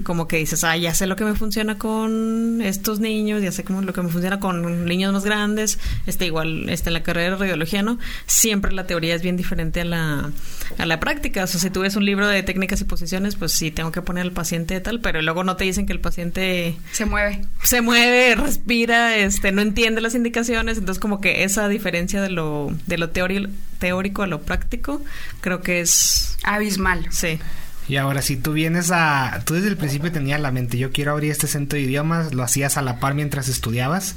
[0.04, 3.64] como que dices, ah, ya sé lo que me funciona con estos niños, ya sé
[3.64, 7.32] cómo lo que me funciona con niños más grandes, este igual, este en la carrera
[7.32, 7.98] de radiología, ¿no?
[8.26, 10.32] Siempre la teoría es bien diferente a la,
[10.78, 11.44] a la práctica.
[11.44, 14.02] O sea, si tú ves un libro de técnicas y posiciones, pues sí, tengo que
[14.02, 16.76] poner al paciente tal, pero luego no te dicen que el paciente...
[16.92, 17.46] Se mueve.
[17.64, 22.72] Se mueve, respira, este, no entiende las indicaciones, entonces como que esa diferencia de lo,
[22.88, 25.02] de lo teórico a lo práctico,
[25.42, 26.38] creo que es...
[26.44, 27.08] Abismal.
[27.12, 27.40] Sí.
[27.88, 29.42] Y ahora, si tú vienes a...
[29.46, 32.44] Tú desde el principio tenías la mente, yo quiero abrir este centro de idiomas, lo
[32.44, 34.16] hacías a la par mientras estudiabas.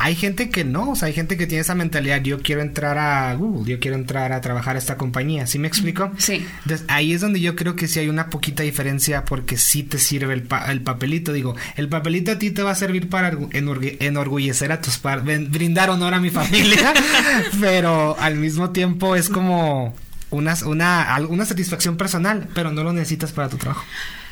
[0.00, 2.98] Hay gente que no, o sea, hay gente que tiene esa mentalidad, yo quiero entrar
[2.98, 6.12] a Google, yo quiero entrar a trabajar a esta compañía, ¿sí me explico?
[6.18, 6.46] Sí.
[6.62, 9.98] Entonces, ahí es donde yo creo que sí hay una poquita diferencia porque sí te
[9.98, 13.36] sirve el, pa el papelito, digo, el papelito a ti te va a servir para
[13.50, 16.94] enorgullecer a tus padres, brindar honor a mi familia,
[17.60, 19.96] pero al mismo tiempo es como
[20.30, 23.84] una, una, una satisfacción personal, pero no lo necesitas para tu trabajo.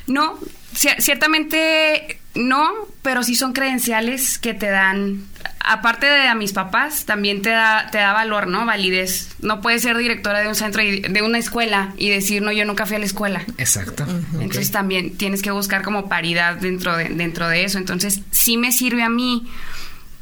[0.07, 0.39] No,
[0.73, 2.71] ciertamente no,
[3.03, 5.25] pero sí son credenciales que te dan,
[5.59, 8.65] aparte de a mis papás, también te da, te da valor, ¿no?
[8.67, 9.31] Validez.
[9.41, 12.87] No puedes ser directora de un centro, de una escuela y decir, no, yo nunca
[12.87, 13.45] fui a la escuela.
[13.59, 14.07] Exacto.
[14.35, 17.79] Entonces también tienes que buscar como paridad dentro de, dentro de eso.
[17.79, 19.51] Entonces sí me sirve a mí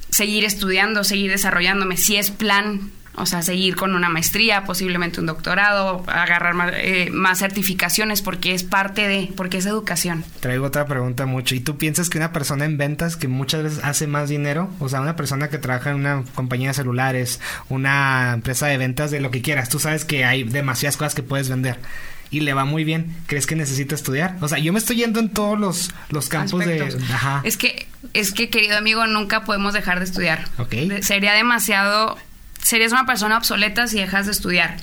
[0.08, 5.26] seguir estudiando, seguir desarrollándome, si es plan o sea, seguir con una maestría, posiblemente un
[5.26, 10.24] doctorado, agarrar más, eh, más, certificaciones porque es parte de, porque es educación.
[10.40, 11.54] Traigo otra pregunta mucho.
[11.54, 14.88] ¿Y tú piensas que una persona en ventas que muchas veces hace más dinero, o
[14.88, 19.20] sea, una persona que trabaja en una compañía de celulares, una empresa de ventas de
[19.20, 21.78] lo que quieras, tú sabes que hay demasiadas cosas que puedes vender?
[22.30, 24.36] y le va muy bien, ¿crees que necesita estudiar?
[24.40, 26.96] O sea, yo me estoy yendo en todos los, los campos de...
[27.12, 27.40] Ajá.
[27.44, 30.48] Es que, es que, querido amigo, nunca podemos dejar de estudiar.
[30.58, 30.74] Ok.
[31.02, 32.18] sería demasiado
[32.64, 34.76] serías una persona obsoleta si dejas de estudiar.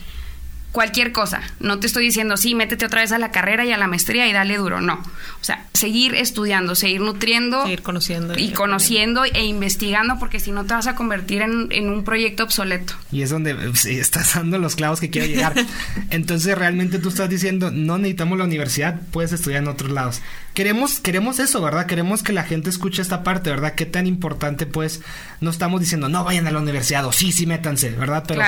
[0.72, 1.41] Cualquier cosa.
[1.60, 4.26] No te estoy diciendo, sí, métete otra vez a la carrera y a la maestría
[4.28, 4.80] y dale duro.
[4.80, 4.94] No.
[4.94, 7.63] O sea, seguir estudiando, seguir nutriendo.
[7.63, 8.36] Seguir conociendo.
[8.38, 12.94] Y, conociendo e investigando, porque si no te vas a convertir en, un proyecto obsoleto.
[13.12, 15.56] Y es donde estás dando los clavos que quiero llegar.
[16.10, 20.22] Entonces, realmente tú estás diciendo, no necesitamos la universidad, puedes estudiar en otros lados
[20.54, 21.86] queremos, queremos eso, ¿verdad?
[21.86, 23.76] Queremos que la gente escuche esta parte, ¿verdad?
[23.76, 25.02] Qué tan importante, pues,
[25.40, 28.24] no estamos diciendo, no vayan a la universidad o sí, sí, métanse, ¿verdad?
[28.28, 28.42] Pero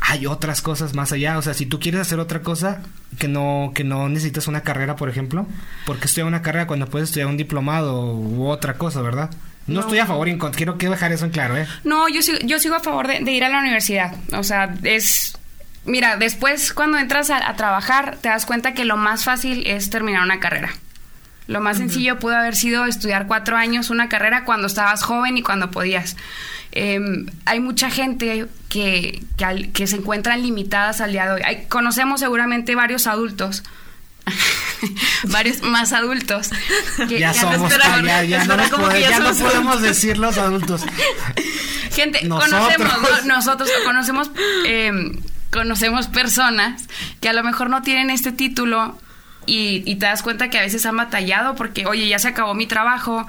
[0.00, 1.38] hay otras cosas más allá.
[1.38, 2.82] O sea, si tú quieres hacer otra cosa,
[3.18, 5.46] que no, que no necesitas una carrera, por ejemplo,
[5.86, 9.30] porque estudiar una carrera cuando puedes estudiar un diplomado u otra cosa, ¿verdad?
[9.66, 11.66] No, estoy a favor quiero que dejar eso en claro, ¿eh?
[11.84, 14.14] No, yo sigo, yo sigo a favor de, ir a la universidad.
[14.32, 15.38] O sea, es
[15.86, 20.22] mira, después cuando entras a, trabajar te das cuenta que lo más fácil es terminar
[20.22, 20.70] una carrera.
[21.46, 25.42] Lo más sencillo pudo haber sido estudiar cuatro años una carrera cuando estabas joven y
[25.42, 26.16] cuando podías.
[26.72, 29.22] Em, hay mucha gente que,
[29.72, 31.42] que, se encuentran limitadas al día de hoy.
[31.44, 33.62] Hay, conocemos seguramente varios adultos.
[35.24, 36.48] varios más adultos
[37.10, 37.70] ya somos
[38.02, 40.82] ya, ya, no, podemos decir los adultos
[41.94, 44.30] gente conocemos nosotros conocemos
[44.64, 46.84] em, conocemos personas
[47.20, 48.98] que a lo mejor no tienen este título
[49.46, 52.66] y, te das cuenta que a veces han batallado porque, oye, ya se acabó mi
[52.66, 53.26] trabajo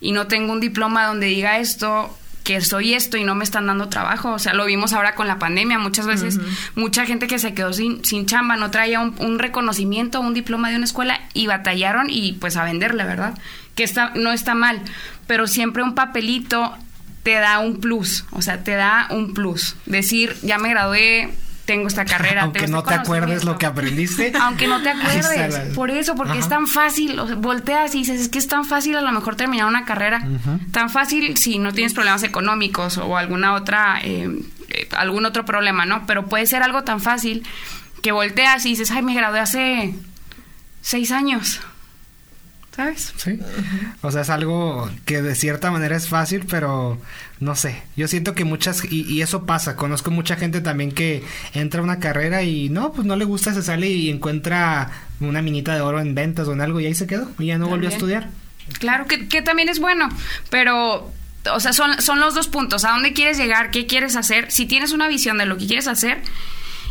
[0.00, 3.66] y no tengo un diploma donde diga esto, que soy esto y no me están
[3.66, 4.32] dando trabajo.
[4.32, 5.78] O sea, lo vimos ahora con la pandemia.
[5.78, 6.38] Muchas veces,
[6.74, 10.70] mucha gente que se quedó sin, sin chamba no traía un, un, reconocimiento, un diploma
[10.70, 13.38] de una escuela y batallaron y pues a venderle, ¿verdad?
[13.74, 14.80] Que está, no está mal.
[15.26, 16.74] pero siempre un papelito
[17.22, 19.76] te da un plus, o sea, te da un plus.
[19.84, 21.30] Decir, ya me gradué,
[21.68, 22.42] tengo esta carrera.
[22.44, 24.32] Aunque no este te acuerdes lo que aprendiste.
[24.40, 25.74] Aunque no te acuerdes.
[25.74, 27.20] Por eso, porque es tan fácil.
[27.36, 30.26] volteas y dices, es que es tan fácil a lo mejor terminar una carrera.
[30.72, 34.30] Tan fácil si no tienes problemas económicos o alguna otra, eh,
[34.70, 36.06] eh, algún otro problema, ¿no?
[36.06, 37.46] Pero puede ser algo tan fácil
[38.02, 39.94] que volteas y dices, ay, me gradué hace
[40.80, 41.60] seis años.
[42.78, 43.12] ¿Sabes?
[43.16, 43.40] Sí.
[44.02, 46.96] O sea, es algo que de cierta manera es fácil, pero
[47.40, 47.82] no sé.
[47.96, 51.98] Yo siento que muchas, y, eso pasa, conozco mucha gente también que entra a una
[51.98, 56.00] carrera y no, pues no le gusta, se sale y encuentra una minita de oro
[56.00, 58.28] en ventas o en algo y ahí se quedó y ya no volvió a estudiar.
[58.78, 60.08] Claro, que, que también es bueno,
[60.48, 61.10] pero
[61.52, 62.84] o sea, son, son los dos puntos.
[62.84, 63.72] ¿A dónde quieres llegar?
[63.72, 64.52] ¿Qué quieres hacer?
[64.52, 66.22] Si tienes una visión de lo que quieres hacer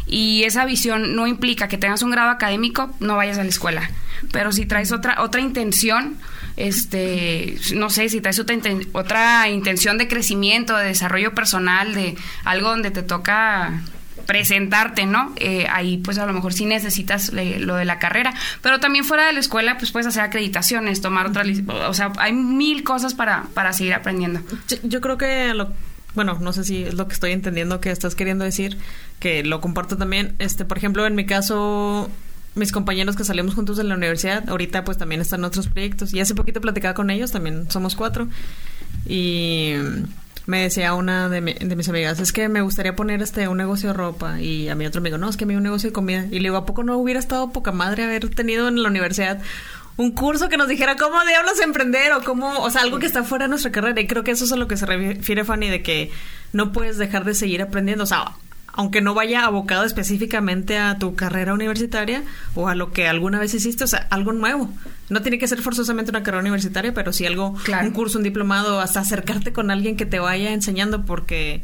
[0.07, 3.89] y esa visión no implica que tengas un grado académico, no vayas a la escuela
[4.31, 6.17] pero si traes otra otra intención,
[6.55, 8.57] este, no sé, si traes otra,
[8.93, 13.81] otra intención de crecimiento, de desarrollo personal, de algo donde te toca
[14.25, 15.33] presentarte, ¿no?
[15.37, 19.27] Eh, ahí pues a lo mejor sí necesitas lo de la carrera, pero también fuera
[19.27, 21.43] de la escuela pues puedes hacer acreditaciones, tomar otra,
[21.87, 24.41] o sea, hay mil cosas para, para seguir aprendiendo.
[24.83, 25.71] Yo, creo que lo,
[26.17, 28.75] bueno, no sé si es lo que estoy entendiendo que estás queriendo decir,
[29.19, 32.09] que lo comparto también, este, por ejemplo, en mi caso
[32.55, 36.11] mis compañeros que salimos juntos de la universidad, ahorita pues también están en otros proyectos.
[36.15, 38.29] Y hace poquito platicaba con ellos, también somos cuatro.
[39.05, 39.73] Y
[40.47, 43.93] me decía una de, mis amigas, es que me gustaría poner este un negocio de
[43.93, 44.41] ropa.
[44.41, 46.25] Y a mi otro amigo, no, es que a mí un negocio de comida.
[46.31, 49.39] Y le digo, ¿a poco no hubiera estado poca madre haber tenido en la universidad
[49.97, 53.23] un curso que nos dijera cómo diablos emprender o cómo, o sea, algo que está
[53.23, 53.99] fuera de nuestra carrera?
[53.99, 56.11] Y creo que eso es a lo que se refiere Fanny, de que
[56.53, 58.03] no puedes dejar de seguir aprendiendo.
[58.03, 58.33] O sea,
[58.77, 63.55] aunque no vaya abocado específicamente a tu carrera universitaria o a lo que alguna vez
[63.55, 64.71] hiciste, o sea, algo nuevo.
[65.09, 68.79] No tiene que ser forzosamente una carrera universitaria, pero sí algo, un curso, un diplomado,
[68.79, 71.63] hasta acercarte con alguien que te vaya enseñando, porque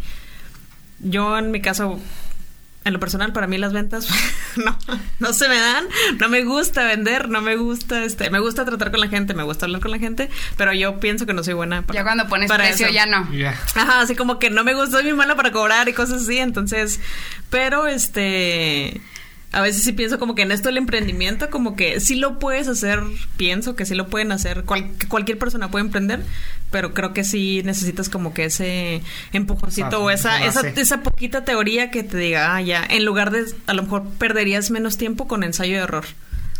[1.01, 1.99] yo en mi caso
[2.85, 4.07] en lo personal, para mí las ventas
[4.57, 4.77] no,
[5.19, 5.85] no se me dan.
[6.19, 9.43] No me gusta vender, no me gusta, este, me gusta tratar con la gente, me
[9.43, 12.27] gusta hablar con la gente, pero yo pienso que no soy buena para Ya cuando
[12.27, 13.27] pones precio ya no.
[13.75, 16.39] Ajá, así como que no me gusta, soy muy mala para cobrar y cosas así,
[16.39, 16.99] entonces,
[17.49, 19.01] pero este
[19.53, 22.67] a veces sí pienso como que en esto del emprendimiento, como que sí lo puedes
[22.67, 23.03] hacer,
[23.37, 26.23] pienso que sí lo pueden hacer, cualquier persona puede emprender,
[26.73, 31.91] pero creo que sí necesitas como que ese empujoncito o esa, esa, esa, poquita teoría
[31.91, 35.43] que te diga, ah, ya, en lugar de, a lo mejor perderías menos tiempo con
[35.43, 36.05] ensayo de error.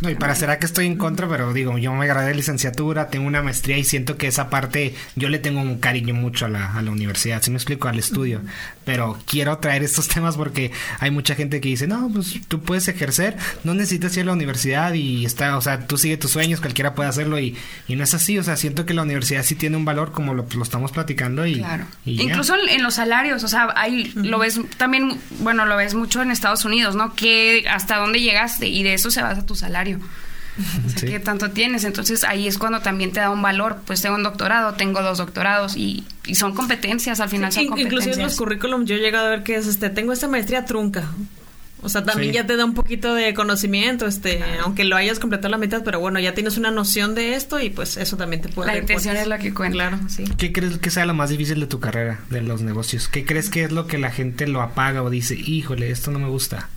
[0.04, 3.08] No, y para será que estoy en contra, pero digo, yo me gradué de licenciatura,
[3.08, 6.50] tengo una maestría y siento que esa parte yo le tengo un cariño mucho a
[6.50, 8.42] la, a la universidad, si me explico, al estudio.
[8.84, 12.89] Pero quiero traer estos temas porque hay mucha gente que dice, no, pues tú puedes
[12.89, 16.60] ejercer, no necesitas ir a la universidad y está, o sea, tú sigue tus sueños,
[16.60, 17.56] cualquiera puede hacerlo y,
[17.88, 20.34] y no es así, o sea, siento que la universidad sí tiene un valor como
[20.34, 21.60] lo, lo estamos platicando y...
[21.60, 21.86] Claro.
[22.06, 26.32] Incluso en los salarios, o sea, ahí lo ves también, bueno, lo ves mucho en
[26.32, 27.16] Estados Unidos, ¿no?
[27.16, 29.92] Que hasta dónde llegaste y de eso se basa tu salario.
[30.99, 31.84] ¿Qué tanto tienes?
[31.84, 33.77] Entonces ahí es cuando también te da un valor.
[33.86, 37.93] Pues tengo un doctorado, tengo dos doctorados y, son competencias, al final son competencias.
[37.93, 40.65] Inclusive en los currículums yo he llegado a ver que es, este, tengo esta maestría
[40.65, 41.06] trunca.
[41.84, 45.49] O sea, también ya te da un poquito de conocimiento, este, aunque lo hayas completado
[45.49, 48.47] la mitad, pero bueno, ya tienes una noción de esto y pues eso también te
[48.47, 48.71] puede...
[48.71, 49.73] La intención es la que cuenta.
[49.73, 50.23] Claro, sí.
[50.38, 53.10] ¿Qué crees que sea lo más difícil de tu carrera, de los negocios?
[53.10, 56.19] ¿Qué crees que es lo que la gente lo apaga o dice, híjole, esto no
[56.19, 56.69] me gusta?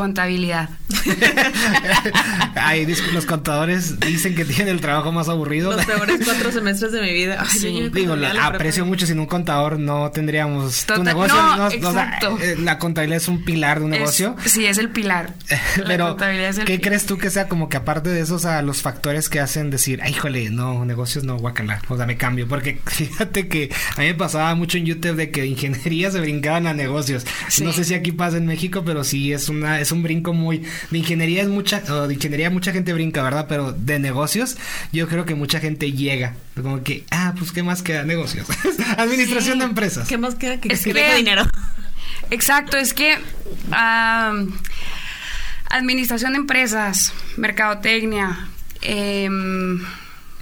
[0.00, 0.70] Contabilidad.
[2.54, 5.72] Ay, los contadores dicen que tienen el trabajo más aburrido.
[5.72, 7.44] Los peores cuatro semestres de mi vida.
[7.92, 9.04] digo, la, aprecio mucho.
[9.04, 11.36] Sin un contador no tendríamos tu negocio.
[11.36, 11.68] No,
[12.38, 14.36] eh, la contabilidad es un pilar de un negocio.
[14.46, 15.34] Sí, es el pilar.
[15.86, 16.16] Pero,
[16.64, 19.68] ¿qué crees tú que sea como que aparte de esos, a los factores que hacen
[19.68, 22.48] decir, ay, híjole, no, negocios no, guacala, o sea, me cambio?
[22.48, 26.20] Porque fíjate que a mí me pasaba mucho en YouTube de que de ingeniería se
[26.20, 27.26] brincaban a negocios.
[27.60, 30.64] No sé si aquí pasa en México, pero sí es una es un brinco muy
[30.90, 33.46] de ingeniería es mucha o de ingeniería mucha gente brinca, ¿verdad?
[33.48, 34.56] Pero de negocios
[34.92, 38.46] yo creo que mucha gente llega como que ah, pues qué más queda negocios.
[38.96, 40.08] Administración de empresas.
[40.08, 41.44] ¿Qué más queda que, es que, dinero?
[42.30, 43.18] Exacto, es que
[45.70, 48.48] administración de empresas, mercadotecnia,
[48.82, 49.28] eh,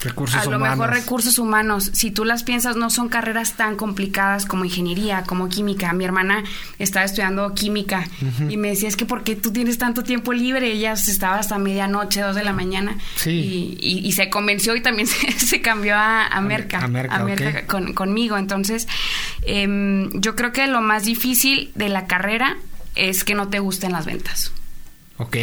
[0.00, 4.46] Recursos a lo mejor recursos humanos, si tú las piensas, no son carreras tan complicadas
[4.46, 5.92] como ingeniería, como química.
[5.92, 6.44] Mi hermana
[6.78, 8.06] estaba estudiando química
[8.48, 10.70] y me decía, es que ¿por qué tú tienes tanto tiempo libre?
[10.70, 12.96] Ella estaba hasta medianoche, dos de la mañana.
[13.26, 15.06] Y, se convenció y también
[15.36, 18.36] se, cambió a, a Merca, a, conmigo.
[18.36, 18.88] Entonces,
[19.42, 22.56] em, yo creo que lo más difícil de la carrera
[22.94, 24.52] es que no te gusten las ventas.
[25.18, 25.36] Ok.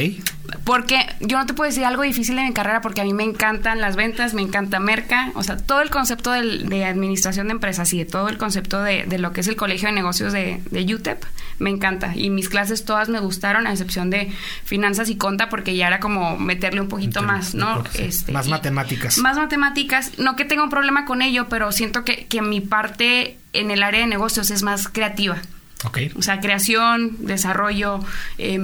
[0.64, 3.24] Porque yo no te puedo decir algo difícil de mi carrera porque a mí me
[3.24, 7.92] encantan las ventas, me encanta Merca, o sea, todo el concepto de administración de empresas
[7.94, 10.96] y de todo el concepto de, lo que es el colegio de negocios de, de,
[10.96, 11.22] UTEP,
[11.60, 12.16] me encanta.
[12.16, 14.32] Y mis clases todas me gustaron, a excepción de
[14.64, 17.84] finanzas y conta, porque ya era como meterle un poquito más, ¿no?
[17.96, 19.18] Este, más matemáticas.
[19.18, 20.18] Más matemáticas.
[20.18, 23.84] No que tenga un problema con ello, pero siento que, que mi parte en el
[23.84, 25.38] área de negocios es más creativa.
[25.84, 26.00] Ok.
[26.16, 28.00] O sea, creación, desarrollo,
[28.38, 28.58] eh,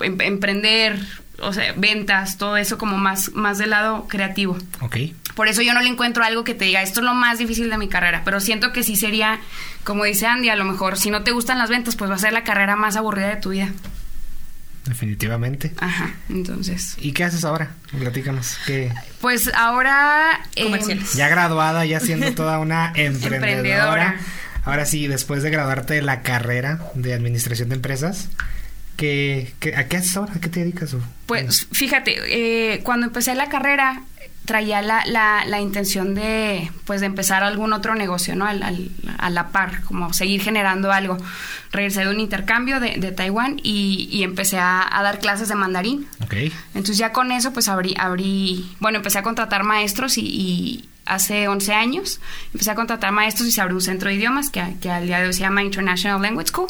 [0.00, 0.98] emprender,
[1.40, 4.56] o sea, ventas, todo eso como más, más del lado creativo.
[4.80, 4.96] Ok.
[5.34, 7.70] Por eso yo no le encuentro algo que te diga, esto es lo más difícil
[7.70, 9.40] de mi carrera, pero siento que sí sería,
[9.84, 12.18] como dice Andy, a lo mejor si no te gustan las ventas, pues va a
[12.18, 13.70] ser la carrera más aburrida de tu vida.
[14.86, 15.72] Definitivamente.
[15.78, 16.96] Ajá, entonces.
[16.98, 17.70] ¿Y qué haces ahora?
[17.96, 18.58] Platícanos.
[18.66, 18.92] ¿qué?
[19.20, 20.40] Pues ahora...
[20.56, 24.16] Eh, ya graduada, ya siendo toda una emprendedora.
[24.64, 28.28] Ahora sí, después de graduarte de la carrera de administración de empresas,
[29.00, 30.34] ¿Qué, a qué haces ahora?
[30.34, 30.94] ¿A qué te dedicas?
[31.24, 34.02] Pues fíjate, eh, cuando empecé la carrera
[34.44, 38.44] traía la, la, intención de pues de empezar algún otro negocio, ¿no?
[38.44, 41.16] Al, a la par, como seguir generando algo.
[41.72, 46.06] Regresé de un intercambio de, de Taiwán y, y empecé a, dar clases de mandarín.
[46.22, 46.52] Okay.
[46.74, 51.74] Entonces ya con eso pues abrí, abrí bueno, empecé a contratar maestros y hace 11
[51.74, 52.20] años.
[52.52, 55.20] Empecé a contratar maestros y se abrió un centro de idiomas que, que al día
[55.20, 56.68] de hoy se llama International Language School.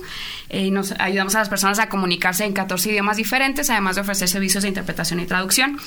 [0.48, 4.28] Eh, nos ayudamos a las personas a comunicarse en 14 idiomas diferentes, además de ofrecer
[4.28, 5.78] servicios de interpretación y traducción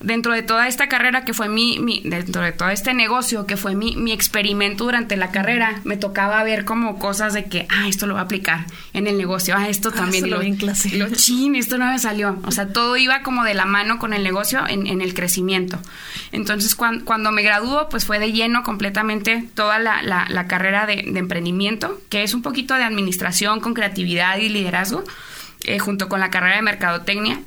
[0.00, 3.56] dentro de toda esta carrera que fue mi, mi dentro de todo este negocio que
[3.56, 7.86] fue mi, mi, experimento durante la carrera, me tocaba ver como cosas de que, ah,
[7.86, 10.56] esto lo voy a aplicar en el negocio, ah, esto ah, también lo, vi en
[10.56, 10.96] clase.
[10.96, 12.38] lo chin, esto no me salió.
[12.44, 15.78] O sea, todo iba como de la mano con el negocio en, en el crecimiento.
[16.32, 21.04] Entonces, cuando, cuando me graduó, pues fue de lleno completamente toda la, la, carrera de,
[21.06, 25.04] de, emprendimiento, que es un poquito de administración con creatividad y liderazgo.
[25.64, 27.40] Eh, junto con la carrera de mercadotecnia,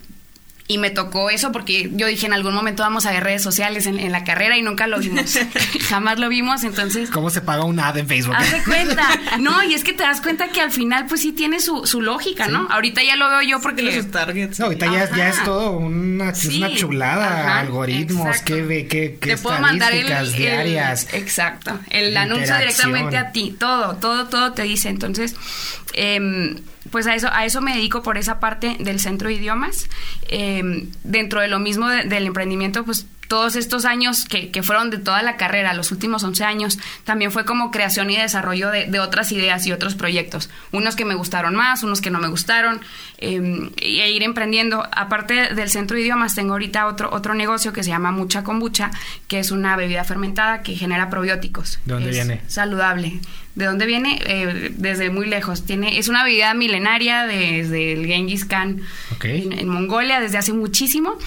[0.68, 3.86] y me tocó eso porque yo dije en algún momento vamos a ver redes sociales
[3.86, 5.38] en, la carrera y nunca lo vimos.
[5.90, 7.10] Jamás lo vimos, entonces...
[7.10, 8.36] ¿Cómo se paga un ad en Facebook?
[8.38, 9.08] Haz de cuenta.
[9.40, 12.02] No, y es que te das cuenta que al final pues sí tiene su, su
[12.02, 12.68] lógica, ¿no?
[12.70, 13.82] Ahorita ya lo veo yo porque...
[13.82, 14.60] Los targets.
[14.60, 17.60] No, ahorita ya, ya, es todo una, es una chulada.
[17.60, 21.14] algoritmos, qué, qué, qué te puedo mandar el, diarias.
[21.14, 21.78] exacto.
[21.90, 23.56] El anuncio directamente a ti.
[23.60, 24.90] Todo, todo, todo te dice.
[24.90, 25.36] Entonces...
[25.94, 26.56] Eh,
[26.92, 29.90] pues a eso, a eso me dedico por esa parte del centro de idiomas.
[30.28, 35.00] Em, dentro de lo mismo del emprendimiento, pues todos estos años que, que, fueron de
[35.00, 39.00] toda la carrera, los últimos 11 años, también fue como creación y desarrollo de, de
[39.00, 40.52] otras ideas y otros proyectos.
[40.72, 42.80] Unos que me gustaron más, unos que no me gustaron,
[43.18, 44.88] eh, e ir emprendiendo.
[44.92, 48.92] Aparte del centro de idiomas, tengo ahorita otro, otro negocio que se llama Mucha Kombucha,
[49.28, 51.80] que es una bebida fermentada que genera probióticos.
[51.86, 52.42] ¿De dónde viene?
[52.48, 53.20] Saludable.
[53.56, 54.20] ¿De dónde viene?
[54.26, 55.64] Eh, desde muy lejos.
[55.64, 58.82] Tiene, es una bebida milenaria desde el Genghis Khan
[59.22, 61.18] en, Mongolia, desde hace muchísimo.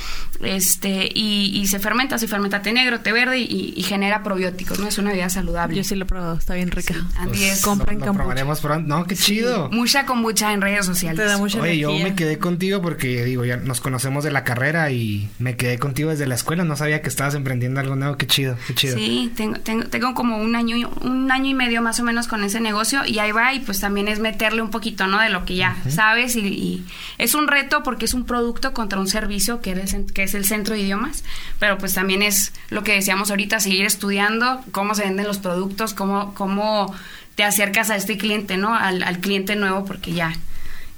[0.42, 4.88] Este, y, se fermenta, se fermenta té negro, té verde y, genera probióticos, ¿no?
[4.88, 5.76] Es una bebida saludable.
[5.76, 6.94] Yo sí lo he probado, está bien rica.
[7.32, 8.88] Sí, Compren lo, probaremos pronto.
[8.88, 9.70] No, qué chido.
[9.70, 11.18] Mucha kombucha en redes sociales.
[11.18, 14.44] Te da mucha Oye, yo me quedé contigo porque, digo, ya nos conocemos de la
[14.44, 16.64] carrera y me quedé contigo desde la escuela.
[16.64, 18.16] No sabía que estabas emprendiendo algo nuevo.
[18.16, 18.96] Qué chido, qué chido.
[18.96, 22.42] Sí, tengo, tengo, tengo como un año, un año y medio más o menos con
[22.44, 25.20] ese negocio y ahí va y pues también es meterle un poquito, ¿no?
[25.20, 26.84] De lo que ya sabes y,
[27.18, 30.44] es un reto porque es un producto contra un servicio que es, que es el
[30.44, 31.24] centro de idiomas,
[31.58, 35.94] pero pues también es lo que decíamos ahorita, seguir estudiando cómo se venden los productos,
[35.94, 36.94] cómo, cómo
[37.34, 38.74] te acercas a este cliente, ¿no?
[38.74, 40.34] Al, al cliente nuevo porque ya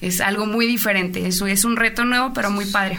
[0.00, 2.98] es algo muy diferente, eso es un reto nuevo pero muy padre.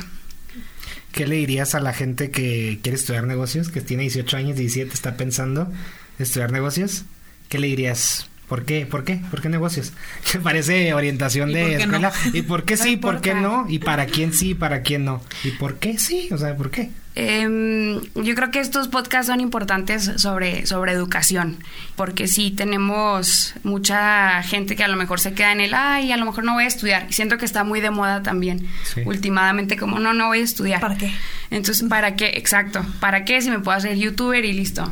[1.11, 4.93] ¿Qué le dirías a la gente que quiere estudiar negocios, que tiene 18 años, 17,
[4.93, 5.71] está pensando
[6.19, 7.03] estudiar negocios?
[7.49, 8.28] ¿Qué le dirías?
[8.49, 8.87] ¿Por qué?
[8.87, 9.21] ¿Por qué?
[9.29, 9.93] ¿Por qué negocios?
[10.43, 12.11] Parece orientación de escuela.
[12.33, 12.97] ¿Y por qué sí?
[12.97, 13.67] ¿Por qué no?
[13.69, 14.55] ¿Y para quién sí?
[14.55, 15.21] ¿Para quién no?
[15.43, 16.29] ¿Y por qué sí?
[16.31, 16.89] O sea, ¿por qué?
[17.13, 21.57] Em, yo creo que estos podcasts son importantes sobre, sobre educación,
[21.95, 26.17] porque sí tenemos mucha gente que a lo mejor se queda en el, ay, a
[26.17, 27.07] lo mejor no voy a estudiar.
[27.09, 28.67] Y siento que está muy de moda también,
[29.05, 30.81] últimamente, como, no, no voy a estudiar.
[30.81, 31.11] ¿Para qué?
[31.51, 32.31] Entonces, ¿para qué?
[32.35, 32.85] Exacto.
[32.99, 34.91] ¿Para qué si me puedo hacer youtuber y listo?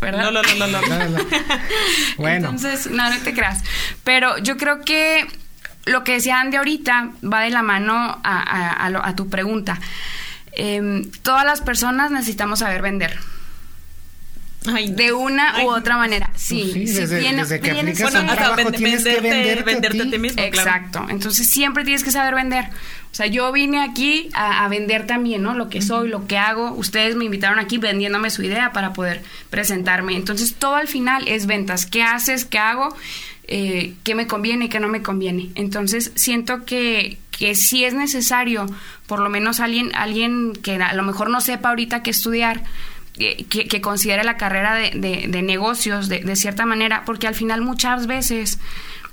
[0.00, 0.30] ¿Verdad?
[0.30, 1.18] No, no, no, no.
[2.16, 2.48] bueno.
[2.48, 3.62] Entonces, no, no te creas.
[4.04, 5.26] Pero yo creo que
[5.84, 9.78] lo que decía Andy ahorita va de la mano a, a, tu pregunta.
[10.52, 13.18] Em, todas las personas necesitamos saber vender.
[14.62, 16.30] De una u otra manera.
[16.36, 20.18] Sí, sí desde, que aplicas un trabajo tienes que venderte, a ti.
[20.18, 20.42] mismo.
[20.42, 21.06] Exacto.
[21.08, 22.66] Entonces siempre tienes que saber vender.
[23.10, 25.54] O sea, yo vine aquí a, vender también, ¿no?
[25.54, 26.72] Lo que soy, lo que hago.
[26.72, 30.14] Ustedes me invitaron aquí vendiéndome su idea para poder presentarme.
[30.14, 31.86] Entonces, todo al final es ventas.
[31.86, 32.44] ¿Qué haces?
[32.44, 32.94] ¿Qué hago?
[33.48, 35.50] Eh, ¿Qué me conviene qué no me conviene?
[35.56, 38.66] Entonces, siento que, que si es necesario,
[39.06, 42.62] por lo menos alguien, alguien que a lo mejor no sepa ahorita qué estudiar,
[43.14, 44.90] que, que, considere la carrera de,
[45.28, 48.58] de, negocios de, de, cierta manera, porque al final muchas veces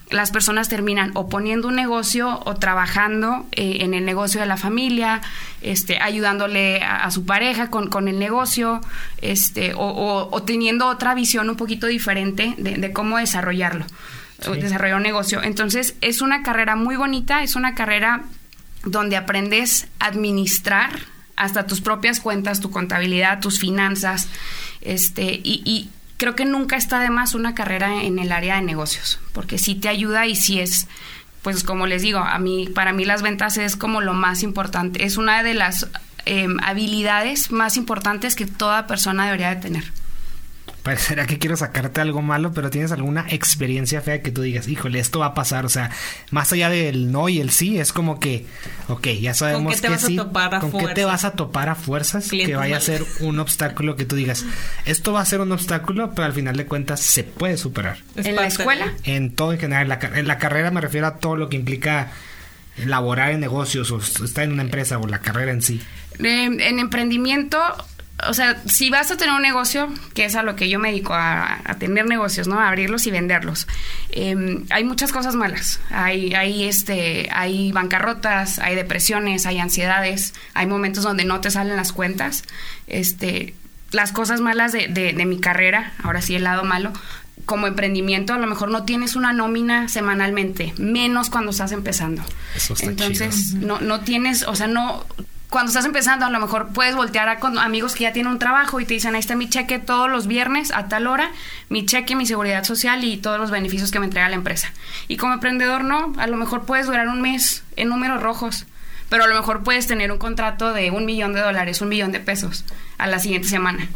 [0.10, 4.58] las personas terminan o poniendo un negocio o trabajando eh, en el negocio de la
[4.58, 5.22] familia,
[5.62, 8.82] este, ayudándole a, su pareja con, con, el negocio,
[9.22, 13.86] este, o, o, teniendo otra visión un poquito diferente de, cómo desarrollarlo,
[14.54, 15.44] desarrollar un negocio.
[15.44, 18.24] Entonces, es una carrera muy bonita, es una carrera
[18.86, 20.92] donde aprendes a administrar
[21.38, 24.28] hasta tus propias cuentas, tu contabilidad, tus finanzas,
[24.82, 28.64] este, y, y creo que nunca está de más una carrera en el área de
[28.64, 30.88] negocios, porque sí te ayuda y sí es,
[31.44, 35.06] pues como les digo, a mí, para mí las ventas es como lo más importante,
[35.06, 35.88] es una de las
[36.26, 39.84] em, habilidades más importantes que toda persona debería de tener
[40.88, 45.00] parecerá que quiero sacarte algo malo, pero tienes alguna experiencia fea que tú digas, híjole,
[45.00, 45.66] esto va a pasar.
[45.66, 45.92] O sea,
[46.32, 48.46] más allá del no y el sí, es como que,
[48.88, 51.32] ok, ya sabemos ¿Con qué te vas A topar a ¿Con qué te vas a
[51.32, 52.30] topar a fuerzas?
[52.30, 54.46] que vaya a ser un obstáculo que tú digas,
[54.86, 57.98] esto va a ser un obstáculo, pero al final de cuentas se puede superar.
[58.16, 58.94] ¿En la escuela?
[59.04, 59.84] En todo en general.
[59.84, 62.14] En la, en la carrera me refiero a todo lo que implica
[62.86, 65.82] laborar en negocios o estar en una empresa o la carrera en sí.
[66.18, 67.60] en emprendimiento
[68.26, 70.90] o sea, si vas a tener un negocio, que es a lo que yo me
[70.90, 72.60] dedico, a, tener negocios, ¿no?
[72.60, 73.68] A abrirlos y venderlos.
[74.10, 75.80] Em, hay muchas cosas malas.
[75.92, 81.76] Hay, hay, este, hay bancarrotas, hay depresiones, hay ansiedades, hay momentos donde no te salen
[81.76, 82.44] las cuentas.
[82.88, 83.54] Este,
[83.92, 86.94] las cosas malas de, de, mi carrera, ahora sí el lado malo,
[87.46, 92.24] como emprendimiento a lo mejor no tienes una nómina semanalmente, menos cuando estás empezando.
[92.56, 95.06] Eso está Entonces, no, no tienes, o sea, no
[95.58, 98.38] cuando estás empezando, a lo mejor puedes voltear a con amigos que ya tienen un
[98.38, 101.32] trabajo y te dicen, ahí está mi cheque todos los viernes a tal hora,
[101.68, 104.72] mi cheque, mi seguridad social y todos los beneficios que me entrega la empresa.
[105.08, 108.68] Y como emprendedor, no, a lo mejor puedes durar un mes en números rojos,
[109.10, 112.12] pero a lo mejor puedes tener un contrato de un millón de dólares, un millón
[112.12, 112.64] de pesos
[113.00, 113.88] a la siguiente semana.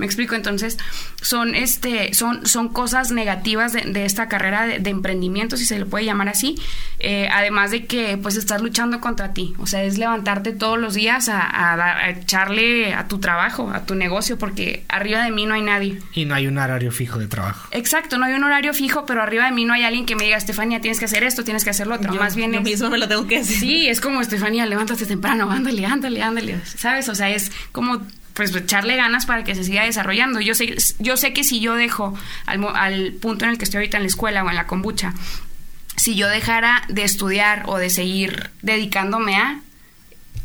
[0.00, 0.34] ¿Me explico?
[0.34, 0.78] Entonces,
[1.20, 6.06] son, este, son, son cosas negativas de, esta carrera de, emprendimiento, si se le puede
[6.06, 6.58] llamar así.
[7.00, 9.52] Eh, además de que, pues, estás luchando contra ti.
[9.58, 14.38] O sea, es levantarte todos los días a, echarle a tu trabajo, a tu negocio,
[14.38, 15.98] porque arriba de mí no hay nadie.
[16.14, 17.68] Y no hay un horario fijo de trabajo.
[17.70, 20.24] Exacto, no hay un horario fijo, pero arriba de mí no hay alguien que me
[20.24, 22.14] diga, Estefanía, tienes que hacer esto, tienes que hacer lo otro.
[22.14, 23.58] Más bien yo mismo me lo tengo que hacer.
[23.58, 26.58] Sí, es como, Estefanía, levántate temprano, ándale, ándale, ándale.
[26.64, 27.10] ¿Sabes?
[27.10, 28.00] O sea, es como
[28.34, 30.40] pues echarle ganas para que se siga desarrollando.
[30.40, 32.14] Yo sé, yo sé que si yo dejo
[32.46, 35.14] al, al punto en el que estoy ahorita en la escuela o en la kombucha,
[36.00, 39.60] si yo dejara de estudiar o de seguir dedicándome a,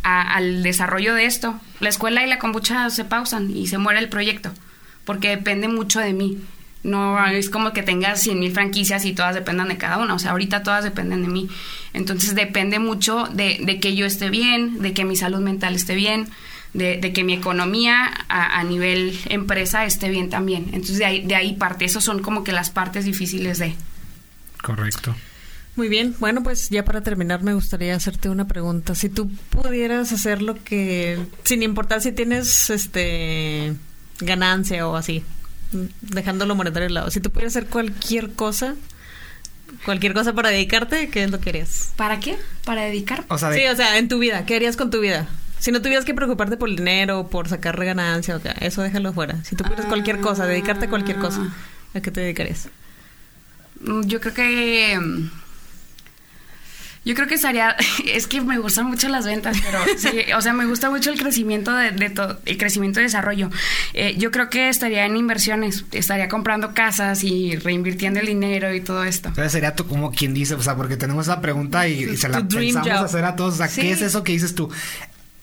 [0.04, 4.10] al desarrollo de esto, la escuela y la kombucha se pausan y se muere el
[4.10, 4.52] proyecto,
[5.06, 6.40] porque depende mucho de mí.
[6.84, 10.14] No es como que tengas 100 mil franquicias y todas dependan de cada una.
[10.14, 11.50] O sea, ahorita todas dependen de mí.
[11.94, 16.28] Entonces depende mucho de que yo esté bien, de que mi salud mental esté bien,
[16.76, 20.66] de, que mi economía a, nivel empresa esté bien también.
[20.74, 23.76] Entonces de ahí, de ahí parte, esos son como que las partes difíciles de.
[24.62, 25.16] Correcto.
[25.76, 28.96] Muy bien, bueno, pues ya para terminar me gustaría hacerte una pregunta.
[28.96, 33.74] Si tú pudieras hacer lo que, sin importar si tienes este
[34.20, 35.24] ganancia o así,
[36.02, 38.76] dejándolo monetario de lado, si tú pudieras hacer cualquier cosa,
[39.84, 41.92] cualquier cosa para dedicarte, ¿qué es lo que harías?
[41.98, 42.38] ¿Para qué?
[42.64, 43.26] ¿Para dedicar?
[43.54, 45.28] Sí, o sea, en tu vida, ¿qué harías con tu vida?
[45.66, 49.44] Si no tuvieras que preocuparte por el dinero, por sacar ganancia, eso déjalo fuera.
[49.44, 51.42] Si tú quieres cualquier cosa, dedicarte a cualquier cosa,
[51.96, 52.68] ¿a qué te dedicarías?
[53.80, 55.00] Mm, yo creo que...
[57.04, 60.54] Yo creo que estaría, es que me gustan mucho las ventas, pero sí, o sea,
[60.54, 63.50] me gusta mucho el crecimiento de, todo, el crecimiento y desarrollo.
[63.96, 68.82] Eh, yo creo que estaría en inversiones, estaría comprando casas y reinvirtiendo el dinero y
[68.82, 69.30] todo esto.
[69.30, 72.30] O sea, sería tú como quien dice, o sea, porque tenemos esa pregunta y, se
[72.30, 74.70] la pensamos hacer a todos, o sea, ¿qué es eso que dices tú?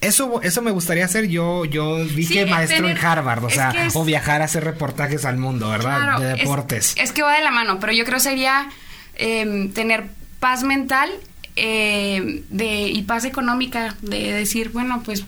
[0.03, 1.28] Eso, eso me gustaría hacer.
[1.28, 5.70] Yo, yo dije maestro en Harvard, o sea, o viajar a hacer reportajes al mundo,
[5.70, 6.18] ¿verdad?
[6.18, 6.94] de deportes.
[6.98, 8.68] Es, que va de la mano, pero yo creo sería
[9.14, 10.07] em, tener
[10.40, 11.09] paz mental
[11.55, 15.24] eh, de, y paz económica, de decir, bueno, pues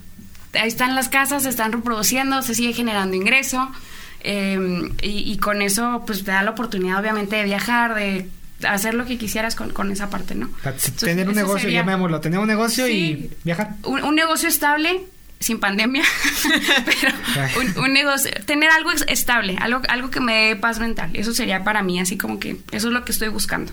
[0.54, 3.70] ahí están las casas, se están reproduciendo, se sigue generando ingreso.
[4.24, 8.28] Em, y, y, con eso, pues te da la oportunidad, obviamente, de viajar, de
[8.62, 10.50] hacer lo que quisieras con, con esa parte, ¿no?
[10.98, 13.74] tener un negocio, llamémoslo, tener un negocio y viajar.
[13.82, 15.02] Un, negocio estable,
[15.40, 16.04] sin pandemia,
[16.84, 21.64] pero un, negocio, tener algo estable, algo, algo que me dé paz mental, eso sería
[21.64, 23.72] para mí, así como que eso es lo que estoy buscando.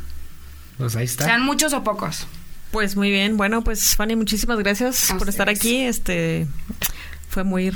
[0.77, 1.25] Pues ahí está.
[1.25, 2.27] Sean muchos o pocos.
[2.71, 6.47] Pues muy bien, bueno, pues Fanny, muchísimas gracias por estar aquí, este
[7.31, 7.71] fue muy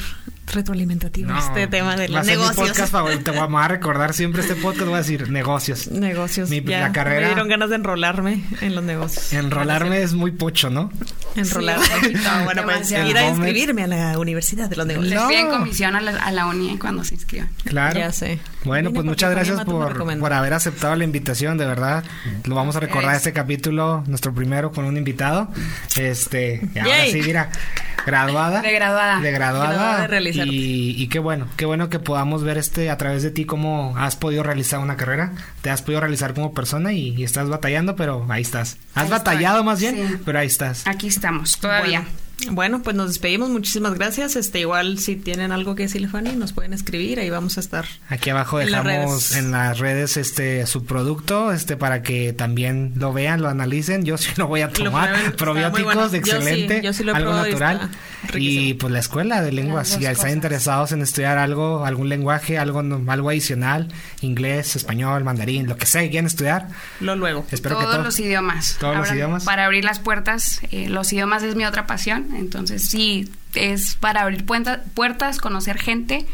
[0.51, 2.55] retroalimentativo este tema de los negocios.
[2.55, 2.93] podcast
[3.23, 5.87] te voy a recordar siempre este podcast, voy a decir negocios.
[5.87, 6.49] Negocios.
[6.49, 7.21] Mi, la carrera.
[7.21, 9.31] Me dieron ganas de enrolarme en los negocios.
[9.31, 10.91] Enrolarme es muy pocho, ¿no?
[11.35, 11.85] Enrolarme.
[12.43, 15.13] bueno, pues ir a inscribirme a la Universidad de los Negocios.
[15.13, 17.49] Les piden comisión a la, a la uni cuando se inscriban.
[17.63, 17.97] Claro.
[17.97, 18.39] Ya sé.
[18.65, 22.03] Bueno, pues muchas gracias por, por haber aceptado la invitación, de verdad.
[22.45, 25.47] Lo vamos a recordar este capítulo, nuestro primero con un invitado.
[25.95, 27.49] Este, ahora sí, mira,
[28.05, 28.61] graduada.
[28.61, 29.19] De graduada.
[29.19, 30.07] De graduada.
[30.07, 33.45] de y, y, qué bueno, qué bueno que podamos ver este a través de ti
[33.45, 37.95] cómo has podido realizar una carrera, te has podido realizar como persona y, estás batallando,
[37.95, 38.77] pero ahí estás.
[38.93, 40.87] Has batallado más bien, pero ahí estás.
[40.87, 42.01] Aquí estamos, todavía.
[42.01, 43.49] Bueno, pues nos despedimos.
[43.49, 44.35] Muchísimas gracias.
[44.35, 47.19] Este, igual si tienen algo que decirle Fanny, nos pueden escribir.
[47.19, 47.85] Ahí vamos a estar.
[48.09, 53.41] Aquí abajo dejamos en las redes este su producto, este para que también lo vean,
[53.41, 54.05] lo analicen.
[54.05, 55.35] Yo sí lo voy a tomar.
[55.37, 56.81] Probióticos, excelente,
[57.13, 57.89] algo natural.
[58.33, 62.83] Y pues la escuela de lenguas, si están interesados en estudiar algo, algún lenguaje, algo
[63.07, 63.87] algo adicional,
[64.21, 66.67] inglés, español, mandarín, lo que sea, quieren estudiar.
[66.99, 67.45] Lo luego.
[67.51, 68.77] Espero todos que los idiomas.
[68.79, 69.43] Todos los idiomas.
[69.43, 74.21] Para abrir las puertas, eh, los idiomas es mi otra pasión entonces sí, es para
[74.21, 76.25] abrir puertas, conocer gente,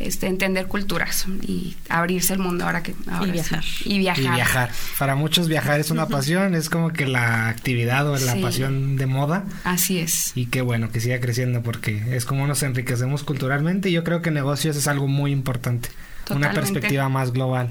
[0.00, 3.64] este, entender culturas y abrirse el mundo ahora que y viajar.
[3.84, 4.24] y viajar.
[4.24, 4.70] Y viajar.
[4.98, 9.06] Para muchos viajar es una pasión, es como que la actividad o la pasión de
[9.06, 9.44] moda.
[9.62, 10.32] Así es.
[10.34, 14.20] Y qué bueno que siga creciendo porque es como nos enriquecemos culturalmente y yo creo
[14.20, 15.90] que negocios es algo muy importante.
[16.30, 17.70] Una perspectiva más global.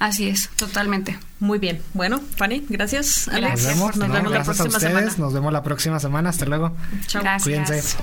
[0.00, 1.18] Así es, totalmente.
[1.40, 1.82] Muy bien.
[1.92, 3.28] Bueno, Fanny, gracias.
[3.28, 3.62] Alex.
[3.62, 5.12] Nos vemos, nos vemos la próxima a semana.
[5.18, 6.30] Nos vemos la próxima semana.
[6.30, 6.74] Hasta luego.
[7.06, 7.22] Chao.
[7.42, 7.96] Cuídense.